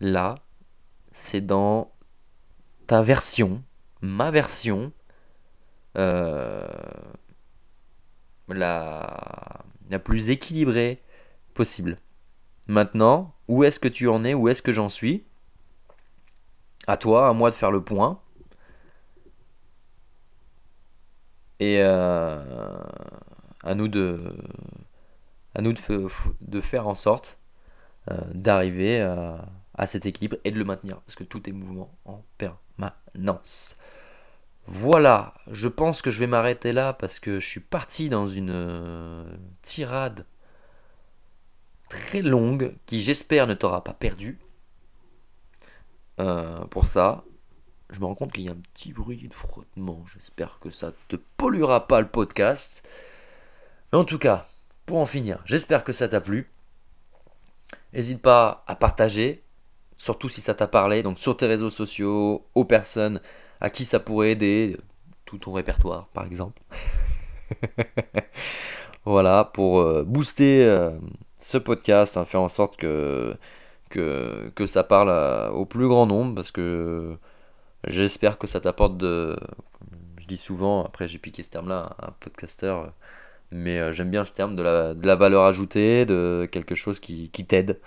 Là, 0.00 0.36
c'est 1.12 1.40
dans 1.40 1.92
ta 2.86 3.02
version, 3.02 3.62
ma 4.00 4.30
version, 4.30 4.92
euh, 5.96 6.66
la, 8.48 9.64
la 9.90 9.98
plus 9.98 10.30
équilibrée 10.30 11.02
possible. 11.54 11.98
Maintenant, 12.66 13.34
où 13.48 13.64
est-ce 13.64 13.80
que 13.80 13.88
tu 13.88 14.08
en 14.08 14.24
es, 14.24 14.34
où 14.34 14.48
est-ce 14.48 14.62
que 14.62 14.72
j'en 14.72 14.88
suis? 14.88 15.24
À 16.86 16.96
toi, 16.96 17.28
à 17.28 17.32
moi 17.32 17.50
de 17.50 17.54
faire 17.54 17.70
le 17.70 17.82
point. 17.82 18.20
Et 21.60 21.78
euh, 21.80 22.40
à 23.64 23.74
nous 23.74 23.88
de 23.88 24.36
à 25.54 25.60
nous 25.60 25.72
de, 25.72 26.60
faire 26.60 26.86
en 26.86 26.94
sorte 26.94 27.38
euh, 28.10 28.16
d'arriver 28.32 29.00
euh, 29.00 29.36
à 29.74 29.86
cet 29.86 30.06
équilibre 30.06 30.36
et 30.44 30.52
de 30.52 30.58
le 30.58 30.64
maintenir, 30.64 31.00
parce 31.00 31.16
que 31.16 31.24
tout 31.24 31.48
est 31.48 31.52
mouvement 31.52 31.90
en 32.04 32.22
permanence. 32.36 33.76
Voilà, 34.66 35.34
je 35.50 35.66
pense 35.66 36.00
que 36.00 36.10
je 36.10 36.20
vais 36.20 36.28
m'arrêter 36.28 36.72
là 36.72 36.92
parce 36.92 37.18
que 37.18 37.40
je 37.40 37.46
suis 37.46 37.60
parti 37.60 38.08
dans 38.08 38.26
une 38.26 39.24
tirade 39.62 40.26
très 41.88 42.22
longue 42.22 42.74
qui 42.86 43.00
j'espère 43.02 43.46
ne 43.46 43.54
t'aura 43.54 43.82
pas 43.82 43.94
perdu. 43.94 44.38
pour 46.70 46.86
ça, 46.86 47.24
je 47.90 48.00
me 48.00 48.04
rends 48.04 48.14
compte 48.14 48.32
qu'il 48.32 48.44
y 48.44 48.48
a 48.48 48.52
un 48.52 48.62
petit 48.74 48.92
bruit 48.92 49.28
de 49.28 49.34
frottement. 49.34 50.04
J'espère 50.14 50.58
que 50.60 50.70
ça 50.70 50.92
te 51.08 51.16
polluera 51.36 51.86
pas 51.86 52.00
le 52.00 52.08
podcast. 52.08 52.86
Mais 53.92 53.98
en 53.98 54.04
tout 54.04 54.18
cas, 54.18 54.46
pour 54.84 54.98
en 54.98 55.06
finir, 55.06 55.40
j'espère 55.44 55.84
que 55.84 55.92
ça 55.92 56.08
t'a 56.08 56.20
plu. 56.20 56.50
N'hésite 57.92 58.20
pas 58.20 58.64
à 58.66 58.76
partager, 58.76 59.42
surtout 59.96 60.28
si 60.28 60.40
ça 60.40 60.54
t'a 60.54 60.68
parlé, 60.68 61.02
donc 61.02 61.18
sur 61.18 61.36
tes 61.36 61.46
réseaux 61.46 61.70
sociaux, 61.70 62.46
aux 62.54 62.64
personnes 62.64 63.20
à 63.60 63.70
qui 63.70 63.84
ça 63.86 64.00
pourrait 64.00 64.32
aider, 64.32 64.76
tout 65.24 65.38
ton 65.38 65.52
répertoire 65.52 66.08
par 66.08 66.26
exemple. 66.26 66.60
voilà, 69.06 69.44
pour 69.44 69.80
euh, 69.80 70.04
booster 70.04 70.64
euh, 70.64 70.90
ce 71.38 71.56
podcast, 71.56 72.18
hein, 72.18 72.26
faire 72.26 72.42
en 72.42 72.50
sorte 72.50 72.76
que, 72.76 73.36
ça 74.66 74.84
parle 74.84 75.50
au 75.52 75.64
plus 75.64 75.88
grand 75.88 76.06
nombre, 76.06 76.34
parce 76.34 76.52
que 76.52 77.16
j'espère 77.88 78.38
que 78.38 78.46
ça 78.46 78.60
t'apporte 78.60 78.96
de... 78.96 79.36
Je 80.18 80.26
dis 80.26 80.36
souvent, 80.36 80.84
après 80.84 81.08
j'ai 81.08 81.18
piqué 81.18 81.42
ce 81.42 81.50
terme-là, 81.50 81.96
un 82.02 82.12
podcasteur 82.20 82.92
mais 83.50 83.78
euh, 83.78 83.92
j'aime 83.92 84.10
bien 84.10 84.24
ce 84.24 84.32
terme 84.32 84.56
de 84.56 84.62
la, 84.62 84.94
de 84.94 85.06
la, 85.06 85.16
valeur 85.16 85.44
ajoutée, 85.44 86.06
de 86.06 86.48
quelque 86.50 86.74
chose 86.74 87.00
qui, 87.00 87.30
qui 87.30 87.46
t'aide. 87.46 87.80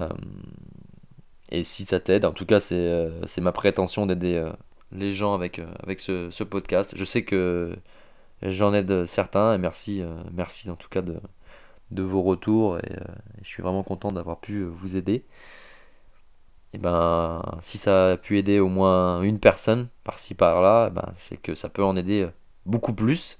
Euh, 0.00 0.08
et 1.50 1.64
si 1.64 1.84
ça 1.84 2.00
t'aide, 2.00 2.24
en 2.24 2.32
tout 2.32 2.46
cas, 2.46 2.60
c'est 2.60 2.76
euh, 2.76 3.10
ma 3.40 3.52
prétention 3.52 4.06
d'aider 4.06 4.48
les 4.92 5.12
gens 5.12 5.34
avec, 5.34 5.60
avec 5.82 6.00
ce, 6.00 6.30
ce, 6.30 6.44
podcast. 6.44 6.92
Je 6.96 7.04
sais 7.04 7.24
que 7.24 7.76
j'en 8.42 8.72
aide 8.74 9.06
certains 9.06 9.54
et 9.54 9.58
merci, 9.58 10.02
merci 10.32 10.70
en 10.70 10.76
tout 10.76 10.88
cas 10.88 11.02
de, 11.02 11.16
de 11.90 12.02
vos 12.02 12.22
retours 12.22 12.78
et, 12.78 12.96
je 13.42 13.48
suis 13.48 13.62
vraiment 13.62 13.82
content 13.82 14.12
d'avoir 14.12 14.40
pu 14.40 14.64
vous 14.64 14.96
aider. 14.96 15.24
Et 16.72 16.78
ben, 16.78 17.42
si 17.60 17.78
ça 17.78 18.12
a 18.12 18.16
pu 18.16 18.38
aider 18.38 18.60
au 18.60 18.68
moins 18.68 19.22
une 19.22 19.40
personne 19.40 19.88
par-ci 20.04 20.34
par-là, 20.34 20.88
eh 20.90 20.94
ben, 20.94 21.12
c'est 21.16 21.36
que 21.36 21.54
ça 21.54 21.68
peut 21.68 21.84
en 21.84 21.96
aider 21.96 22.28
beaucoup 22.66 22.92
plus. 22.92 23.38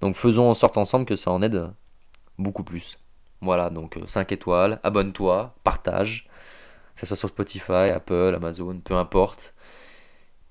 Donc 0.00 0.16
faisons 0.16 0.50
en 0.50 0.54
sorte 0.54 0.76
ensemble 0.76 1.06
que 1.06 1.16
ça 1.16 1.30
en 1.30 1.42
aide 1.42 1.70
beaucoup 2.38 2.64
plus. 2.64 2.98
Voilà, 3.40 3.70
donc 3.70 3.98
5 4.06 4.30
étoiles, 4.32 4.78
abonne-toi, 4.82 5.54
partage, 5.64 6.28
que 6.94 7.00
ce 7.00 7.06
soit 7.06 7.16
sur 7.16 7.28
Spotify, 7.28 7.90
Apple, 7.92 8.34
Amazon, 8.36 8.78
peu 8.84 8.94
importe. 8.94 9.54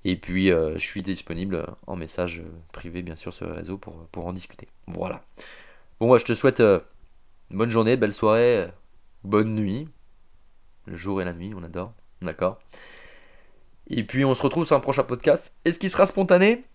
Et 0.03 0.15
puis, 0.15 0.51
euh, 0.51 0.73
je 0.73 0.85
suis 0.85 1.01
disponible 1.01 1.65
en 1.87 1.95
message 1.95 2.41
privé, 2.71 3.03
bien 3.03 3.15
sûr, 3.15 3.33
sur 3.33 3.45
le 3.45 3.53
réseau 3.53 3.77
pour, 3.77 4.25
en 4.25 4.33
discuter. 4.33 4.67
Voilà. 4.87 5.21
Bon, 5.99 6.07
moi, 6.07 6.17
je 6.17 6.25
te 6.25 6.33
souhaite 6.33 6.59
euh, 6.59 6.79
bonne 7.51 7.69
journée, 7.69 7.95
belle 7.97 8.13
soirée, 8.13 8.67
bonne 9.23 9.53
nuit. 9.53 9.87
Le 10.85 10.95
jour 10.95 11.21
et 11.21 11.25
la 11.25 11.33
nuit, 11.33 11.53
on 11.55 11.63
adore. 11.63 11.93
D'accord? 12.21 12.59
Et 13.87 14.03
puis, 14.03 14.25
on 14.25 14.35
se 14.35 14.41
retrouve 14.41 14.65
sur 14.65 14.75
un 14.75 14.79
prochain 14.79 15.03
podcast. 15.03 15.53
Est-ce 15.65 15.79
qu'il 15.79 15.89
sera 15.89 16.05
spontané? 16.05 16.65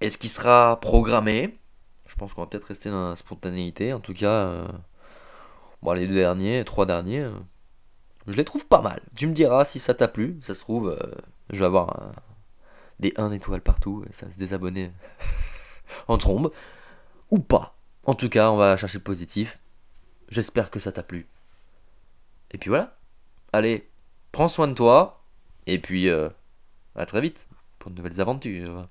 Est-ce 0.00 0.18
qu'il 0.18 0.30
sera 0.30 0.80
programmé? 0.80 1.58
Je 2.06 2.14
pense 2.16 2.34
qu'on 2.34 2.42
va 2.42 2.46
peut-être 2.46 2.64
rester 2.64 2.90
dans 2.90 3.10
la 3.10 3.16
spontanéité. 3.16 3.92
En 3.92 4.00
tout 4.00 4.14
cas, 4.14 4.28
euh, 4.28 4.68
bon, 5.82 5.92
les 5.92 6.06
deux 6.06 6.14
derniers, 6.14 6.64
trois 6.64 6.86
derniers, 6.86 7.28
je 8.26 8.36
les 8.36 8.44
trouve 8.44 8.66
pas 8.66 8.82
mal. 8.82 9.00
Tu 9.16 9.26
me 9.26 9.32
diras 9.32 9.64
si 9.64 9.78
ça 9.78 9.94
t'a 9.94 10.08
plu. 10.08 10.38
Ça 10.42 10.54
se 10.54 10.60
trouve 10.60 10.96
je 11.50 11.60
vais 11.60 11.66
avoir 11.66 12.12
des 13.00 13.12
1 13.16 13.32
étoile 13.32 13.60
partout, 13.60 14.04
et 14.08 14.12
ça 14.12 14.26
va 14.26 14.32
se 14.32 14.38
désabonner 14.38 14.92
en 16.08 16.18
trombe, 16.18 16.50
ou 17.30 17.38
pas. 17.38 17.76
En 18.04 18.14
tout 18.14 18.28
cas, 18.28 18.50
on 18.50 18.56
va 18.56 18.76
chercher 18.76 18.98
le 18.98 19.04
positif. 19.04 19.58
J'espère 20.28 20.70
que 20.70 20.80
ça 20.80 20.92
t'a 20.92 21.02
plu. 21.02 21.26
Et 22.54 22.58
puis 22.58 22.70
voilà. 22.70 22.96
Allez, 23.52 23.90
prends 24.30 24.48
soin 24.48 24.68
de 24.68 24.74
toi, 24.74 25.24
et 25.66 25.80
puis 25.80 26.08
euh, 26.08 26.28
à 26.94 27.04
très 27.04 27.20
vite 27.20 27.48
pour 27.80 27.90
de 27.90 27.96
nouvelles 27.96 28.20
aventures. 28.20 28.88